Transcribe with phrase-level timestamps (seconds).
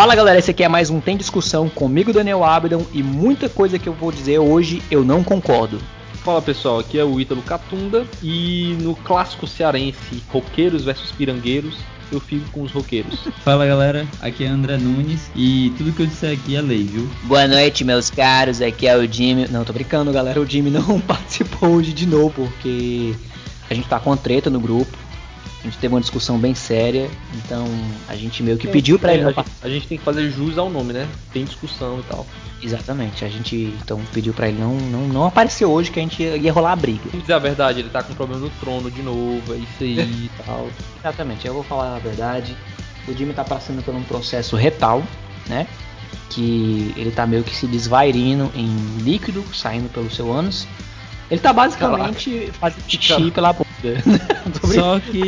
[0.00, 3.78] Fala galera, esse aqui é mais um Tem Discussão comigo, Daniel Abdon, e muita coisa
[3.78, 5.78] que eu vou dizer hoje eu não concordo.
[6.24, 11.74] Fala pessoal, aqui é o Ítalo Catunda e no clássico cearense Roqueiros versus Pirangueiros,
[12.10, 13.28] eu fico com os roqueiros.
[13.44, 17.06] Fala galera, aqui é André Nunes e tudo que eu disser aqui é lei, viu?
[17.24, 19.48] Boa noite, meus caros, aqui é o Jimmy.
[19.48, 23.14] Não, tô brincando, galera, o Jimmy não participou hoje de novo porque
[23.68, 24.96] a gente tá com uma treta no grupo.
[25.60, 27.66] A gente teve uma discussão bem séria, então
[28.08, 29.24] a gente meio que é, pediu para ele.
[29.24, 31.06] A gente, a gente tem que fazer jus ao nome, né?
[31.32, 32.26] Tem discussão e tal.
[32.62, 36.22] Exatamente, a gente então pediu para ele não, não, não aparecer hoje que a gente
[36.22, 37.10] ia rolar a briga.
[37.12, 40.30] Dizer a verdade, ele tá com problema no trono de novo, é isso aí e
[40.44, 40.68] tal.
[40.98, 42.56] Exatamente, eu vou falar a verdade.
[43.06, 45.02] O Jimmy tá passando por um processo retal,
[45.46, 45.66] né?
[46.30, 50.66] Que ele tá meio que se desvairindo em líquido saindo pelo seu ânus.
[51.30, 52.52] Ele tá basicamente Caraca.
[52.58, 53.69] fazendo xixi pela bunda.
[54.74, 55.18] Só que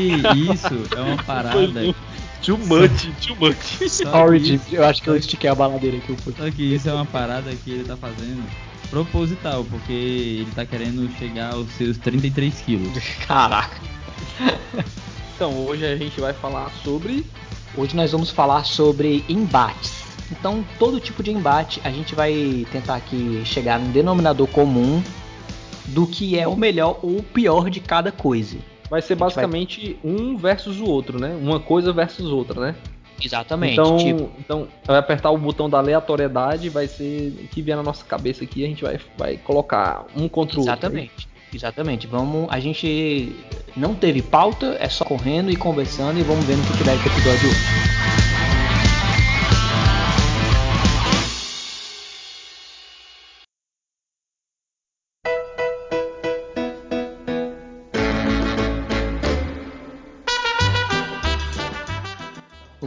[0.52, 1.94] isso é uma parada.
[2.42, 3.88] Too much, too much.
[3.88, 6.50] Sorry, eu acho que eu estiquei a baladeira aqui um pouquinho.
[6.50, 8.42] Só que isso é uma parada que ele tá fazendo
[8.90, 12.98] proposital, porque ele tá querendo chegar aos seus 33 quilos.
[13.26, 13.80] Caraca.
[15.34, 17.24] Então, hoje a gente vai falar sobre.
[17.76, 20.02] Hoje nós vamos falar sobre embates.
[20.30, 25.02] Então, todo tipo de embate a gente vai tentar aqui chegar num denominador comum
[25.86, 28.58] do que é o melhor ou o pior de cada coisa.
[28.88, 30.12] Vai ser basicamente vai...
[30.12, 31.36] um versus o outro, né?
[31.40, 32.74] Uma coisa versus outra, né?
[33.24, 33.72] Exatamente.
[33.72, 34.30] Então, tipo...
[34.38, 38.44] então vai apertar o botão da aleatoriedade, vai ser o que vier na nossa cabeça
[38.44, 40.72] aqui, a gente vai, vai colocar um contra o outro.
[40.72, 41.28] Exatamente.
[41.54, 42.06] Exatamente.
[42.06, 43.34] Vamos, a gente
[43.76, 47.06] não teve pauta, é só correndo e conversando e vamos vendo o que, dá esse
[47.06, 48.01] episódio hoje.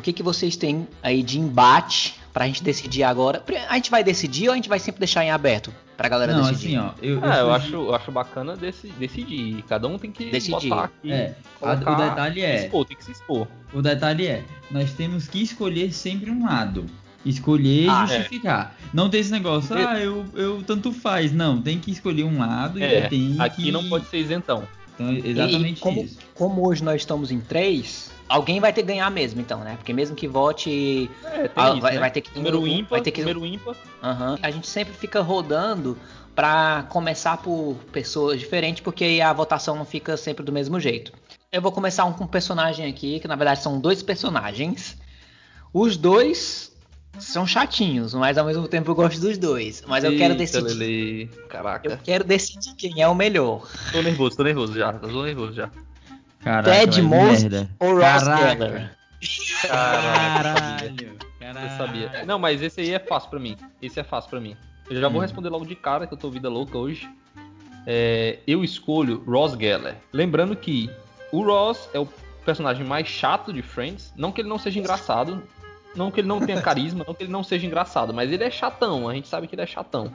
[0.06, 3.44] Que, que vocês têm aí de embate pra gente decidir agora?
[3.68, 6.44] A gente vai decidir ou a gente vai sempre deixar em aberto pra galera Não,
[6.44, 6.78] decidir?
[6.78, 9.64] Assim, ó, eu, eu, é, eu acho, eu acho bacana desse, decidir.
[9.64, 10.70] Cada um tem que decidir.
[10.70, 11.12] botar aqui.
[11.12, 12.58] É, a, o detalhe é.
[12.60, 13.48] Se expor, tem que se expor.
[13.74, 16.86] O detalhe é, nós temos que escolher sempre um lado.
[17.26, 18.18] Escolher e ah, é.
[18.18, 18.76] justificar.
[18.80, 18.90] É.
[18.94, 21.32] Não tem esse negócio, ah, eu, eu tanto faz.
[21.34, 23.72] Não, tem que escolher um lado é, e tem aqui que...
[23.72, 24.68] não pode ser isentão.
[24.94, 26.20] Então, exatamente e como, isso.
[26.36, 29.76] Como hoje nós estamos em três, alguém vai ter que ganhar mesmo, então, né?
[29.78, 31.10] Porque mesmo que vote.
[31.24, 32.00] É, a, isso, vai, né?
[32.00, 32.36] vai, ter que.
[32.36, 33.76] Número ímpar, vai ter que, número ímpar.
[34.04, 35.98] Uhum, a gente sempre fica rodando
[36.36, 41.14] para começar por pessoas diferentes, porque a votação não fica sempre do mesmo jeito.
[41.52, 44.98] Eu vou começar um com um personagem aqui, que na verdade são dois personagens.
[45.74, 46.76] Os dois
[47.20, 49.84] são chatinhos, mas ao mesmo tempo eu gosto dos dois.
[49.88, 50.74] Mas eu quero decidir.
[50.74, 51.30] Lele.
[51.48, 51.90] Caraca.
[51.90, 53.68] Eu quero decidir quem é o melhor.
[53.92, 54.92] Tô nervoso, tô nervoso já.
[54.94, 55.70] Tô nervoso já.
[56.46, 58.96] Caraca, Ted Mosby ou Ross Geller?
[59.68, 61.18] Caralho.
[61.40, 61.64] Caralho.
[61.64, 62.24] Eu sabia.
[62.24, 63.58] Não, mas esse aí é fácil pra mim.
[63.82, 64.56] Esse é fácil pra mim.
[64.88, 65.22] Eu já vou hum.
[65.24, 67.10] responder logo de cara, que eu tô vida louca hoje.
[67.88, 69.96] É, eu escolho Ross Geller.
[70.14, 70.88] Lembrando que
[71.32, 72.08] o Ross é o
[72.46, 74.14] personagem mais chato de Friends.
[74.16, 75.42] Não que ele não seja engraçado.
[75.96, 78.52] Não que ele não tenha carisma, não que ele não seja engraçado, mas ele é
[78.52, 80.12] chatão, a gente sabe que ele é chatão.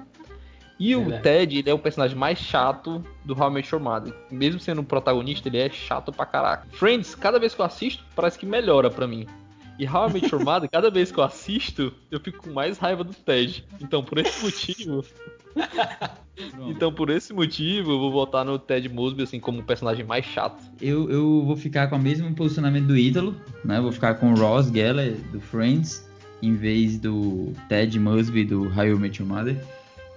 [0.81, 3.85] E o é Ted, ele é o personagem mais chato do How I Met Your
[3.85, 4.15] Mother.
[4.31, 6.67] Mesmo sendo o protagonista, ele é chato pra caraca.
[6.73, 9.27] Friends, cada vez que eu assisto, parece que melhora pra mim.
[9.79, 12.79] E How I Met Your Mother, cada vez que eu assisto, eu fico com mais
[12.79, 13.63] raiva do Ted.
[13.79, 15.05] Então, por esse motivo...
[16.67, 20.25] então, por esse motivo, eu vou votar no Ted Mosby, assim, como o personagem mais
[20.25, 20.63] chato.
[20.81, 23.79] Eu, eu vou ficar com o mesmo posicionamento do ídolo, né?
[23.83, 26.09] vou ficar com o Ross Geller, do Friends,
[26.41, 29.63] em vez do Ted Mosby, do How I Met Your Mother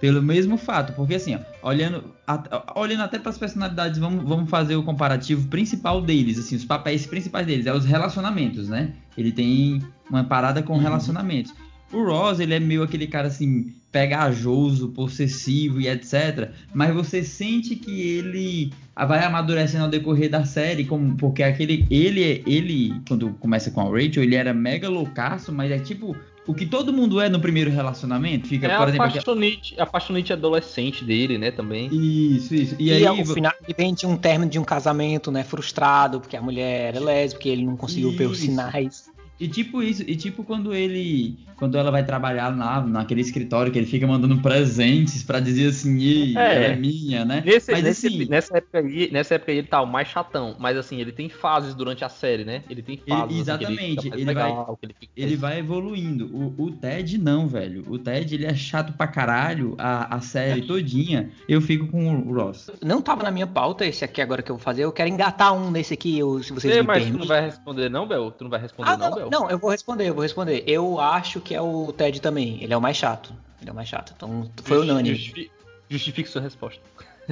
[0.04, 4.50] pelo mesmo fato, porque assim, ó, olhando, a, olhando até para as personalidades, vamos, vamos
[4.50, 8.92] fazer o comparativo principal deles, assim, os papéis principais deles, é os relacionamentos, né?
[9.16, 10.78] Ele tem uma parada com uhum.
[10.78, 11.54] relacionamentos.
[11.90, 16.50] O Ross, ele é meio aquele cara assim, pegajoso, possessivo e etc.
[16.74, 22.42] Mas você sente que ele vai amadurecendo ao decorrer da série, como porque aquele ele
[22.44, 26.66] ele quando começa com a Rachel, ele era mega loucaço, mas é tipo o que
[26.66, 28.48] todo mundo é no primeiro relacionamento.
[28.48, 31.88] Fica, é por exemplo, apaixonite, apaixonite adolescente dele, né, também.
[31.90, 32.76] Isso, isso.
[32.78, 36.36] E, e aí, o final vem de um término de um casamento, né, frustrado, porque
[36.36, 38.18] a mulher era lésbica, ele não conseguiu isso.
[38.18, 39.13] ver os sinais.
[39.38, 43.78] E tipo isso, e tipo quando ele, quando ela vai trabalhar lá naquele escritório que
[43.78, 47.42] ele fica mandando presentes para dizer assim, ei, é, ela é minha, né?
[47.44, 50.54] Nesse, mas, nesse, assim, nessa época aí, nessa época aí ele tá o mais chatão,
[50.58, 52.62] mas assim, ele tem fases durante a série, né?
[52.70, 53.30] Ele tem fases.
[53.30, 56.26] Ele, exatamente, assim, ele, ele, legal, vai, ele, ele, vai evoluindo.
[56.26, 57.84] O, o, Ted não, velho.
[57.88, 61.30] O Ted ele é chato pra caralho a, a série todinha.
[61.48, 62.70] Eu fico com o Ross.
[62.82, 64.84] Não tava na minha pauta esse aqui agora que eu vou fazer.
[64.84, 67.18] Eu quero engatar um nesse aqui, eu, se vocês Ei, me mas permitem.
[67.18, 68.30] tu não vai responder não, Bel?
[68.30, 69.23] Tu não vai responder ah, não, não Bel?
[69.24, 69.30] Léo?
[69.30, 70.62] Não, eu vou responder, eu vou responder.
[70.66, 72.62] Eu acho que é o Ted também.
[72.62, 73.32] Ele é o mais chato.
[73.60, 74.12] Ele é o mais chato.
[74.16, 75.14] Então foi Justi- unânime.
[75.16, 75.50] justifi-
[75.88, 76.80] Justifique sua resposta.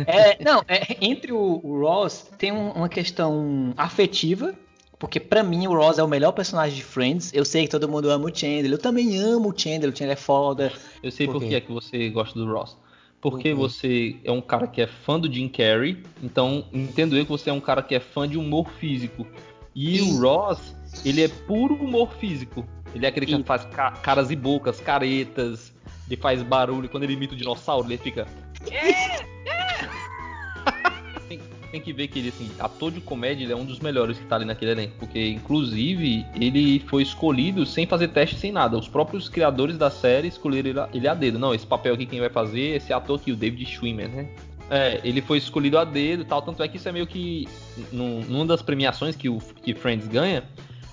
[0.07, 4.55] É, não, é, entre o, o Ross tem um- uma questão afetiva,
[4.99, 7.33] porque pra mim o Ross é o melhor personagem de Friends.
[7.35, 10.13] Eu sei que todo mundo ama o Chandler, eu também amo o Chandler, o Chandler
[10.17, 10.73] é foda.
[11.03, 12.77] Eu sei Por por, que é que você gosta do Ross.
[13.21, 13.55] Porque Por quê?
[13.55, 17.51] você é um cara que é fã do Jim Carrey, então entendo eu que você
[17.51, 19.27] é um cara que é fã de humor físico.
[19.75, 20.19] E Isso.
[20.19, 20.75] o Ross,
[21.05, 22.65] ele é puro humor físico.
[22.95, 23.45] Ele é aquele que Isso.
[23.45, 25.73] faz ca- caras e bocas, caretas,
[26.07, 26.89] ele faz barulho.
[26.89, 28.27] Quando ele imita o dinossauro, ele fica.
[31.29, 31.41] tem,
[31.71, 34.25] tem que ver que ele, assim, ator de comédia, ele é um dos melhores que
[34.27, 34.95] tá ali naquele elenco.
[34.99, 38.77] Porque, inclusive, ele foi escolhido sem fazer teste, sem nada.
[38.77, 41.39] Os próprios criadores da série escolheram ele a- ele a dedo.
[41.39, 44.29] Não, esse papel aqui quem vai fazer é esse ator aqui, o David Schwimmer, né?
[44.71, 46.41] É, ele foi escolhido a dedo e tal.
[46.43, 47.49] Tanto é que isso é meio que.
[47.91, 50.45] Num, numa das premiações que o que Friends ganha,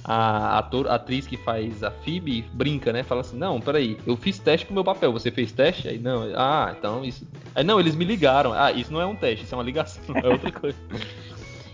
[0.03, 3.03] a, ator, a atriz que faz a Phoebe brinca, né?
[3.03, 5.87] Fala assim: Não, peraí, eu fiz teste pro meu papel, você fez teste?
[5.87, 7.27] Aí não, ah, então isso.
[7.55, 8.53] Aí não, eles me ligaram.
[8.53, 10.77] Ah, isso não é um teste, isso é uma ligação, é outra coisa.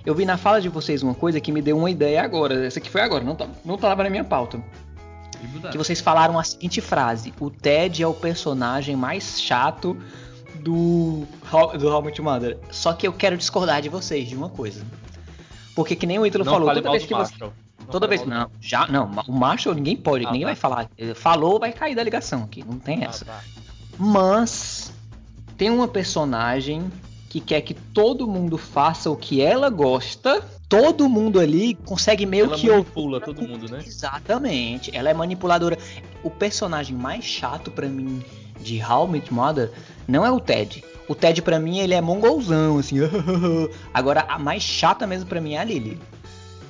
[0.06, 2.66] Eu vi na fala de vocês uma coisa que me deu uma ideia agora.
[2.66, 4.62] Essa aqui foi agora, não, tá, não tava na minha pauta.
[5.72, 9.98] Que vocês falaram a seguinte frase: O Ted é o personagem mais chato
[10.66, 12.58] do, How- do How Your Mother.
[12.72, 14.84] Só que eu quero discordar de vocês de uma coisa.
[15.76, 17.34] Porque que nem o Ítalo não falou, toda vez que você.
[17.40, 17.54] Não
[17.92, 18.26] Toda vez.
[18.26, 18.88] Não, já.
[18.88, 20.48] Não, o Marshall ninguém pode, Ah, ninguém tá.
[20.48, 20.90] vai falar.
[21.14, 22.64] Falou, vai cair da ligação aqui.
[22.66, 23.24] Não tem do- essa.
[23.30, 23.44] Ah, tá.
[24.00, 24.92] Mas
[25.56, 26.92] tem uma personagem
[27.30, 30.42] que quer que todo mundo faça o que ela gosta.
[30.68, 32.82] Todo mundo ali consegue meio Ela que ouvir.
[32.82, 33.84] manipula todo mundo, né?
[33.86, 34.90] Exatamente.
[34.96, 35.78] Ela é manipuladora.
[36.24, 38.24] O personagem mais chato pra mim
[38.66, 39.72] de How Met Mother
[40.08, 40.84] não é o Ted.
[41.08, 42.98] O Ted pra mim ele é mongolzão assim.
[43.94, 46.00] Agora a mais chata mesmo pra mim é a Lily.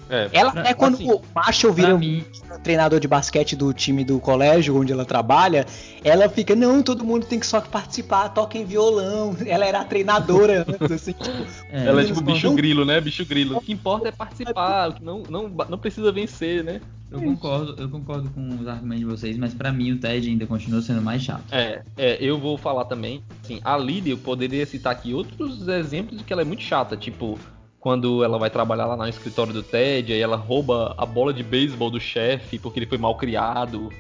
[0.09, 3.73] É, Ela Pra- é quando assim, o Marshall vira mim, um treinador de basquete do
[3.73, 5.65] time do colégio onde ela trabalha,
[6.03, 9.35] ela fica, não, todo mundo tem que só participar, toquem violão.
[9.45, 13.01] Ela era a treinadora antes, assim, tipo, é, Ela é tipo não- bicho grilo, né?
[13.01, 13.57] Bicho grilo.
[13.57, 16.81] O que importa é participar, não, não, não precisa vencer, né?
[17.11, 20.45] eu concordo, eu concordo com os argumentos de vocês, mas pra mim o Ted ainda
[20.45, 21.43] continua sendo mais chato.
[21.51, 23.23] É, é, eu vou falar também.
[23.43, 26.97] Assim, a Lily, eu poderia citar aqui outros exemplos de que ela é muito chata,
[26.97, 27.39] tipo
[27.85, 31.43] quando ela vai trabalhar lá no escritório do Ted, aí ela rouba a bola de
[31.43, 33.91] beisebol do chefe porque ele foi mal criado.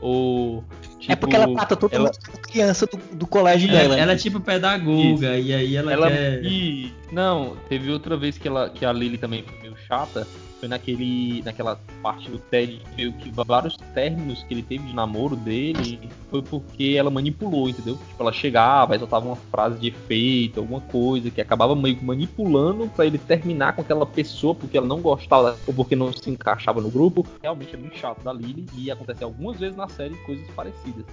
[0.00, 0.62] Ou
[1.00, 3.94] tipo, é porque ela trata todo ela- mundo criança do, do colégio Ela, dela.
[3.96, 4.12] ela né?
[4.12, 6.44] é tipo pedagoga, e aí ela, ela quer.
[6.44, 10.28] e não, teve outra vez que ela que a Lily também foi meio chata,
[10.64, 15.36] foi naquele naquela parte do Ted, meio que vários términos que ele teve de namoro
[15.36, 17.96] dele, foi porque ela manipulou, entendeu?
[17.96, 22.88] Tipo, ela chegava, soltava uma frase de efeito, alguma coisa que acabava meio que manipulando
[22.88, 26.80] pra ele terminar com aquela pessoa porque ela não gostava ou porque não se encaixava
[26.80, 27.26] no grupo.
[27.42, 31.04] Realmente é muito chato da Lily e acontece algumas vezes na série coisas parecidas.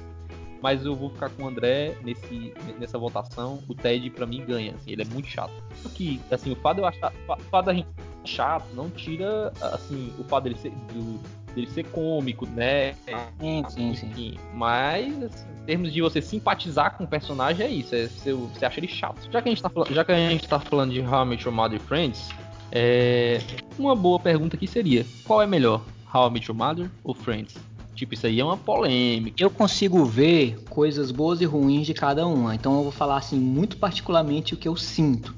[0.62, 3.60] Mas eu vou ficar com o André nesse, nessa votação.
[3.68, 4.76] O Ted, pra mim, ganha.
[4.76, 5.52] assim, ele é muito chato.
[5.82, 7.12] Só que, assim, o fato de eu achar.
[7.28, 7.88] O gente
[8.26, 11.20] chato não tira, assim, o fato dele ser, do-
[11.54, 12.94] dele ser cômico, né?
[13.40, 14.34] Sim, sim, sim.
[14.54, 17.94] Mas, assim, em termos de você simpatizar com o personagem, é isso.
[17.96, 19.18] É, você, você acha ele chato.
[19.32, 21.26] Já que a gente tá, falando- já que a gente tá falando de How I
[21.28, 22.30] Met Your Mother e Friends,
[22.72, 23.40] é,
[23.78, 25.82] uma boa pergunta aqui seria: qual é melhor,
[26.14, 27.56] How I Met Your Mother ou Friends?
[27.94, 29.44] Tipo, isso aí é uma polêmica.
[29.44, 33.38] Eu consigo ver coisas boas e ruins de cada uma, então eu vou falar assim
[33.38, 35.36] muito particularmente o que eu sinto.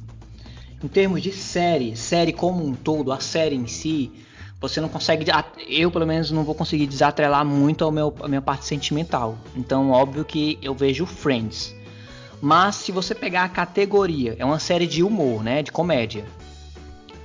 [0.84, 4.12] Em termos de série, série como um todo, a série em si,
[4.60, 5.26] você não consegue,
[5.68, 9.38] eu pelo menos não vou conseguir desatrelar muito meu, a minha parte sentimental.
[9.56, 11.74] Então, óbvio que eu vejo Friends.
[12.42, 16.26] Mas se você pegar a categoria, é uma série de humor, né, de comédia.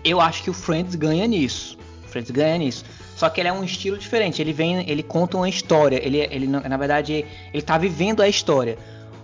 [0.05, 1.77] Eu acho que o Friends ganha nisso.
[2.05, 2.85] O Friends ganha nisso.
[3.17, 4.41] Só que ele é um estilo diferente.
[4.41, 6.01] Ele vem, ele conta uma história.
[6.01, 8.79] Ele, ele na verdade, ele tá vivendo a história.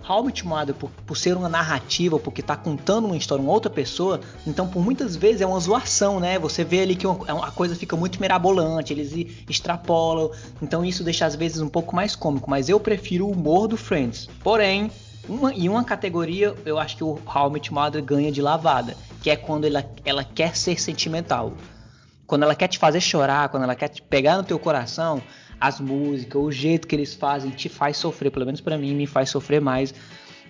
[0.07, 4.19] Your Mother, por, por ser uma narrativa, porque tá contando uma história, uma outra pessoa,
[4.45, 6.37] então por muitas vezes é uma zoação, né?
[6.39, 9.11] Você vê ali que uma- a coisa fica muito mirabolante, eles
[9.49, 10.31] extrapolam,
[10.61, 13.77] então isso deixa às vezes um pouco mais cômico, mas eu prefiro o humor do
[13.77, 14.29] Friends.
[14.43, 14.91] Porém,
[15.27, 19.29] uma, em uma categoria, eu acho que o How I Mother ganha de lavada, que
[19.29, 21.53] é quando ela, ela quer ser sentimental.
[22.27, 25.21] Quando ela quer te fazer chorar, quando ela quer te pegar no teu coração,
[25.59, 29.07] as músicas, o jeito que eles fazem te faz sofrer, pelo menos pra mim me
[29.07, 29.93] faz sofrer mais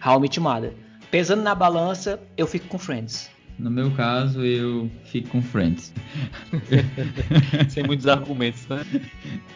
[0.06, 0.74] How I Met Mother.
[1.12, 3.30] Pesando na balança, eu fico com Friends.
[3.58, 5.94] No meu caso, eu fico com Friends.
[7.70, 8.86] Sem muitos argumentos, né?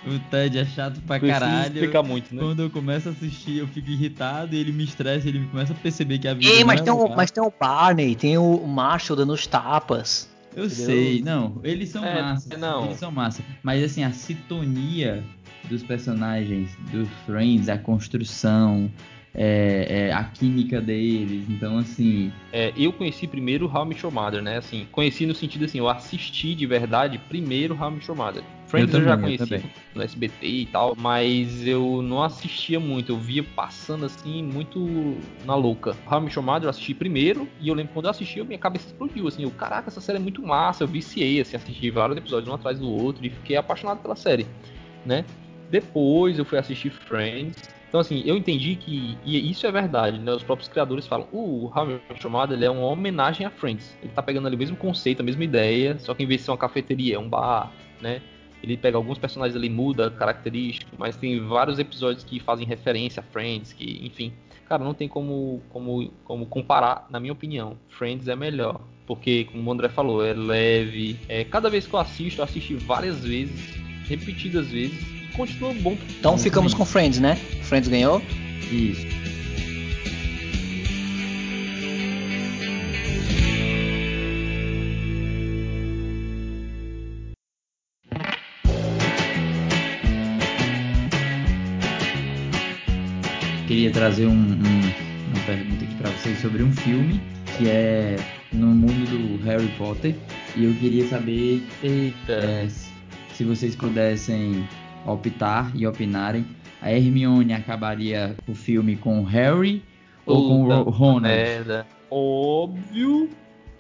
[0.08, 1.74] O Ted é chato pra Precisa caralho.
[1.74, 2.41] explicar muito, né?
[2.41, 5.75] Quando eu começo a assistir, eu fico irritado e ele me estressa, ele começa a
[5.75, 8.65] perceber que a vida Ei, não mas é tem, mas tem o Barney, tem o
[8.65, 10.29] Marshall dando os tapas.
[10.56, 10.86] Eu Entendeu?
[10.86, 12.58] sei, não, eles são é, massa.
[12.58, 12.86] Não.
[12.86, 13.44] Eles são massa.
[13.62, 15.24] Mas assim, a sintonia
[15.70, 18.92] dos personagens, do Friends, a construção,
[19.34, 21.46] é, é, a química deles.
[21.50, 22.32] Então, assim.
[22.52, 24.58] É, eu conheci primeiro How I Met Your Mother, né?
[24.58, 28.44] Assim, conheci no sentido assim, eu assisti de verdade primeiro How I Met Your Mother.
[28.68, 32.80] Friends eu, também, eu já conheci eu no SBT e tal, mas eu não assistia
[32.80, 35.96] muito, eu via passando assim, muito na louca.
[36.10, 38.60] How I Met Your Mother eu assisti primeiro, e eu lembro quando eu assisti, minha
[38.60, 42.18] cabeça explodiu, assim, eu, caraca, essa série é muito massa, eu viciei, assim, assisti vários
[42.18, 44.46] episódios um atrás do outro, e fiquei apaixonado pela série,
[45.04, 45.26] né?
[45.70, 47.56] Depois eu fui assistir Friends,
[47.90, 50.32] então, assim, eu entendi que, e isso é verdade, né?
[50.32, 51.72] Os próprios criadores falam, o
[52.20, 53.98] Chamado ele é uma homenagem a Friends.
[54.02, 56.46] Ele tá pegando ali o mesmo conceito, a mesma ideia, só que em vez de
[56.46, 58.22] ser uma cafeteria, é um bar, né?
[58.62, 63.24] Ele pega alguns personagens ali, muda característico, mas tem vários episódios que fazem referência a
[63.24, 64.34] Friends, que, enfim.
[64.68, 67.76] Cara, não tem como, como, como comparar, na minha opinião.
[67.88, 68.82] Friends é melhor.
[69.08, 71.18] Porque, como o André falou, é leve.
[71.28, 75.98] É, cada vez que eu assisto, eu assisti várias vezes, repetidas vezes continua bom.
[76.19, 77.38] Então ficamos com Friends, né?
[77.63, 78.22] Friends ganhou?
[78.69, 79.08] Isso.
[93.65, 97.22] Queria trazer um, um, uma pergunta aqui para vocês sobre um filme
[97.58, 98.17] que é
[98.51, 100.15] no mundo do Harry Potter
[100.55, 102.67] e eu queria saber é,
[103.34, 104.67] se vocês pudessem
[105.06, 106.46] optar e opinarem,
[106.82, 109.84] a Hermione acabaria o filme com Harry
[110.25, 111.36] ou com o Ronald?
[111.36, 111.88] Merda.
[112.10, 113.29] Óbvio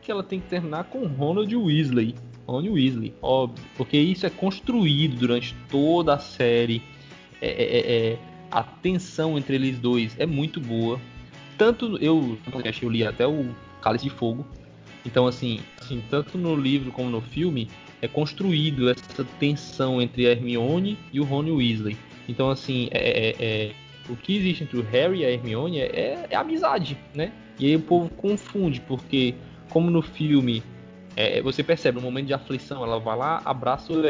[0.01, 2.15] que ela tem que terminar com Ronald Weasley.
[2.47, 3.63] Ronald Weasley, óbvio.
[3.77, 6.81] Porque isso é construído durante toda a série.
[7.41, 8.17] É, é, é, é
[8.51, 10.99] a tensão entre eles dois é muito boa.
[11.57, 12.37] Tanto eu,
[12.81, 13.49] eu li até o
[13.81, 14.45] Cálice de Fogo.
[15.05, 17.69] Então, assim, assim, tanto no livro como no filme,
[18.01, 21.97] é construído essa tensão entre a Hermione e o Rony Weasley.
[22.27, 23.71] Então, assim, é, é, é,
[24.07, 27.31] o que existe entre o Harry e a Hermione é, é amizade, né?
[27.59, 29.33] E aí o povo confunde, porque
[29.69, 30.63] como no filme
[31.19, 34.01] é, você percebe, no momento de aflição, ela vai lá, abraça o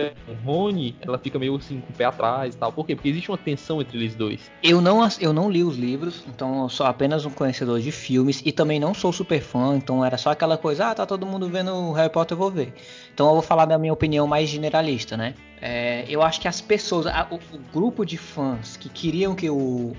[0.46, 2.72] Rony, ela fica meio assim com o pé atrás e tal.
[2.72, 2.96] Por quê?
[2.96, 4.52] Porque existe uma tensão entre eles dois.
[4.62, 8.44] Eu não, eu não li os livros, então eu sou apenas um conhecedor de filmes
[8.46, 11.50] e também não sou super fã, então era só aquela coisa, ah, tá todo mundo
[11.50, 12.76] vendo Harry Potter, eu vou ver.
[13.12, 15.34] Então eu vou falar da minha opinião mais generalista, né?
[15.60, 19.50] É, eu acho que as pessoas, a, o, o grupo de fãs que queriam que
[19.50, 19.96] o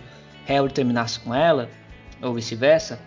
[0.47, 1.69] Harry terminasse com ela,
[2.23, 3.01] ou vice-versa,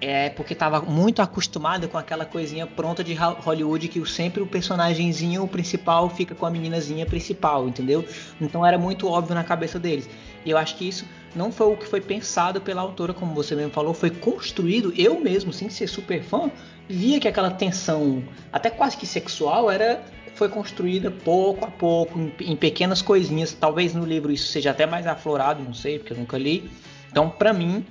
[0.00, 5.46] é porque estava muito acostumada com aquela coisinha pronta de Hollywood que sempre o personagemzinho
[5.48, 8.04] principal fica com a meninazinha principal, entendeu?
[8.40, 10.08] Então era muito óbvio na cabeça deles.
[10.44, 13.54] E eu acho que isso não foi o que foi pensado pela autora, como você
[13.54, 14.92] mesmo falou, foi construído.
[14.96, 16.50] Eu mesmo, sem ser super fã,
[16.88, 20.02] via que aquela tensão, até quase que sexual, era
[20.34, 23.52] foi construída pouco a pouco, em, em pequenas coisinhas.
[23.52, 26.70] Talvez no livro isso seja até mais aflorado, não sei, porque eu nunca li.
[27.10, 27.84] Então, para mim,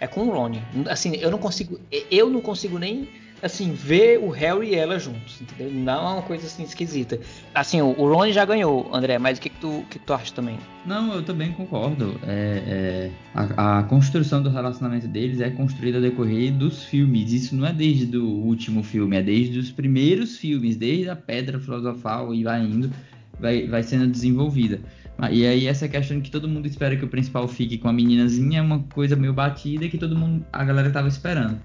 [0.00, 0.62] é com o Ronnie.
[0.88, 3.08] Assim, eu não consigo, eu não consigo nem
[3.42, 5.70] assim ver o Harry e ela juntos, entendeu?
[5.72, 7.20] Não é uma coisa assim esquisita.
[7.54, 10.32] Assim, o, o Ronnie já ganhou, André, mas o que, que, tu, que tu acha
[10.32, 10.58] também?
[10.84, 12.18] Não, eu também concordo.
[12.26, 17.32] É, é, a, a, construção do relacionamento deles é construída a decorrer dos filmes.
[17.32, 21.58] Isso não é desde o último filme, é desde os primeiros filmes, desde a Pedra
[21.58, 22.90] Filosofal e vai indo,
[23.38, 24.80] vai, vai sendo desenvolvida.
[25.18, 27.92] Ah, e aí essa questão que todo mundo espera que o principal fique com a
[27.92, 31.58] meninazinha é uma coisa meio batida que todo mundo, a galera tava esperando.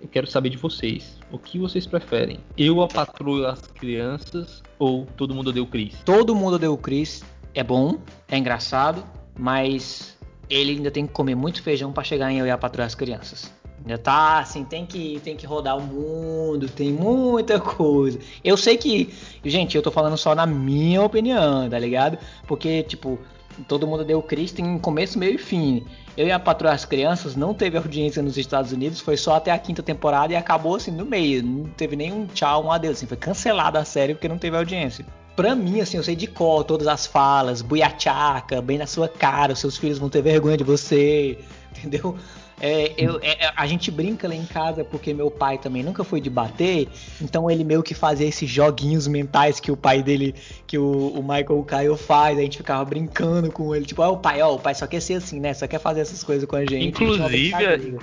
[0.00, 1.18] Eu quero saber de vocês.
[1.30, 2.38] O que vocês preferem?
[2.56, 5.94] Eu a patroa as crianças ou todo mundo deu Chris?
[6.04, 7.22] Todo mundo deu Chris.
[7.54, 9.04] É bom, é engraçado,
[9.38, 10.18] mas
[10.48, 12.94] ele ainda tem que comer muito feijão para chegar em eu e a patroa as
[12.94, 13.52] crianças.
[13.84, 18.18] Ainda tá assim, tem que, tem que rodar o mundo, tem muita coisa.
[18.44, 19.12] Eu sei que,
[19.44, 22.16] gente, eu tô falando só na minha opinião, tá ligado?
[22.46, 23.18] Porque, tipo,
[23.66, 25.84] todo mundo deu Chris tem começo, meio e fim.
[26.16, 29.58] Eu e a das Crianças não teve audiência nos Estados Unidos, foi só até a
[29.58, 31.42] quinta temporada e acabou assim no meio.
[31.42, 35.04] Não teve nenhum tchau, um adeus, assim, foi cancelada a série porque não teve audiência.
[35.34, 39.54] Pra mim, assim, eu sei de cor todas as falas, buiachaca, bem na sua cara,
[39.54, 41.38] os seus filhos vão ter vergonha de você,
[41.74, 42.16] entendeu?
[42.62, 46.04] É, eu, é, é, a gente brinca lá em casa porque meu pai também nunca
[46.04, 46.86] foi de bater,
[47.20, 50.32] então ele meio que fazia esses joguinhos mentais que o pai dele,
[50.64, 54.12] que o, o Michael Caio faz, a gente ficava brincando com ele, tipo, ó, oh,
[54.12, 55.52] o pai, ó, o pai só quer ser assim, né?
[55.52, 56.86] Só quer fazer essas coisas com a gente.
[56.86, 57.52] Inclusive,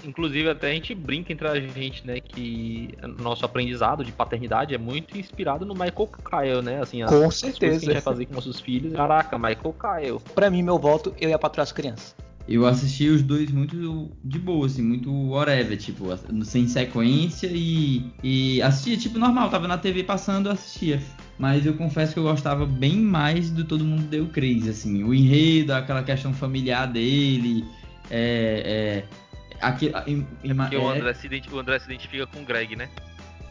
[0.04, 4.78] inclusive até a gente brinca entre a gente, né, que nosso aprendizado de paternidade é
[4.78, 6.82] muito inspirado no Michael Caio, né?
[6.82, 7.60] Assim, as, com certeza.
[7.60, 8.92] que a gente vai fazer com nossos filhos.
[8.92, 10.22] Caraca, Michael Caio.
[10.36, 12.29] Pra mim, meu voto, eu ia patrulhar as crianças.
[12.50, 16.06] Eu assisti os dois muito de boa, assim, muito whatever, tipo,
[16.44, 21.00] sem sequência e, e assistia, tipo, normal, tava na TV passando, assistia.
[21.38, 25.14] Mas eu confesso que eu gostava bem mais do Todo Mundo Deu Crazy, assim, o
[25.14, 27.64] enredo, aquela questão familiar dele,
[28.10, 29.04] é...
[29.06, 29.30] é
[29.62, 32.88] Aqui, em, em, é o, André se o André se identifica com o Greg, né?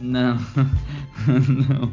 [0.01, 0.37] Não,
[1.27, 1.91] não.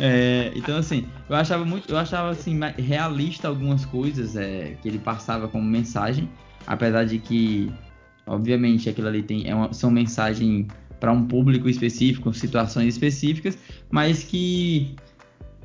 [0.00, 4.98] É, então assim, eu achava muito, eu achava assim realista algumas coisas é, que ele
[4.98, 6.28] passava como mensagem,
[6.66, 7.72] apesar de que,
[8.26, 10.66] obviamente, aquilo ali tem é uma, são mensagens
[11.00, 13.58] para um público específico, situações específicas,
[13.90, 14.94] mas que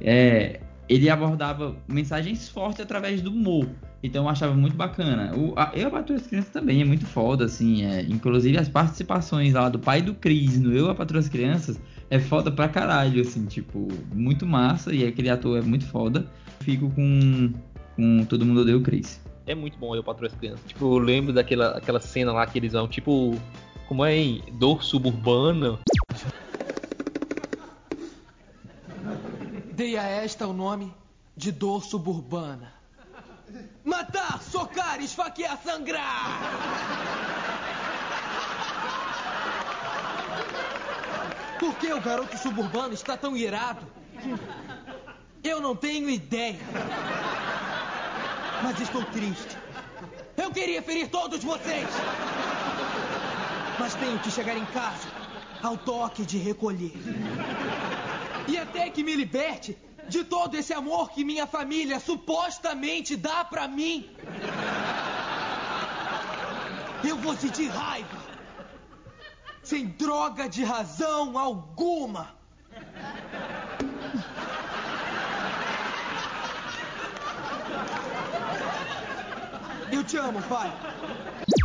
[0.02, 3.68] é, ele abordava mensagens fortes através do humor.
[4.04, 5.34] Então eu achava muito bacana.
[5.34, 7.86] O, a, eu, a Patrulha das Crianças também é muito foda, assim.
[7.86, 12.20] É, inclusive as participações lá do pai do Cris no Eu, a das Crianças, é
[12.20, 14.94] foda pra caralho, assim, tipo, muito massa.
[14.94, 16.28] E aquele ator é muito foda.
[16.60, 17.54] Fico com,
[17.96, 19.22] com Todo Mundo Odeia o Cris.
[19.46, 20.62] É muito bom Eu, Patrulha das Crianças.
[20.68, 23.38] Tipo, eu lembro daquela aquela cena lá que eles vão, tipo,
[23.88, 25.80] como é em Dor Suburbana.
[29.94, 30.92] Dei a esta o nome
[31.38, 32.74] de Dor Suburbana.
[33.86, 36.40] Matar, socar, esfaquear, sangrar!
[41.60, 43.86] Por que o garoto suburbano está tão irado?
[45.44, 46.58] Eu não tenho ideia.
[48.64, 49.56] Mas estou triste.
[50.36, 51.88] Eu queria ferir todos vocês.
[53.78, 55.08] Mas tenho que chegar em casa
[55.62, 56.94] ao toque de recolher.
[58.48, 63.68] E até que me liberte, de todo esse amor que minha família supostamente dá para
[63.68, 64.10] mim.
[67.04, 68.22] Eu vou sentir raiva.
[69.62, 72.43] Sem droga de razão alguma.
[80.14, 80.72] Te amo, pai.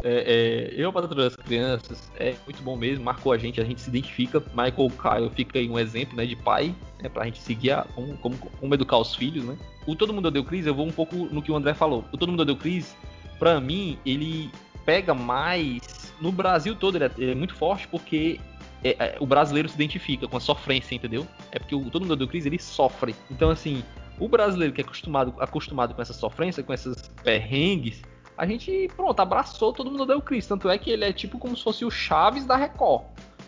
[0.03, 3.81] É, é, eu, Patrulha das Crianças, é muito bom mesmo, marcou a gente, a gente
[3.83, 4.41] se identifica.
[4.51, 8.17] Michael Kyle fica aí um exemplo né, de pai, né, pra gente seguir a, como,
[8.17, 9.55] como, como educar os filhos, né?
[9.87, 12.05] O Todo Mundo Deu Cris, eu vou um pouco no que o André falou.
[12.11, 12.97] O Todo Mundo Deu Cris,
[13.39, 14.51] pra mim, ele
[14.87, 16.15] pega mais.
[16.19, 18.41] No Brasil todo, ele é, ele é muito forte porque
[18.83, 21.27] é, é, o brasileiro se identifica com a sofrência, entendeu?
[21.53, 23.15] É porque o Todo Mundo Deu Cris, ele sofre.
[23.31, 23.85] Então, assim,
[24.19, 28.03] o brasileiro que é acostumado, acostumado com essa sofrência, com esses perrengues
[28.39, 30.47] a gente, pronto, abraçou, todo mundo deu o Chris.
[30.47, 33.05] Tanto é que ele é tipo como se fosse o Chaves da Record.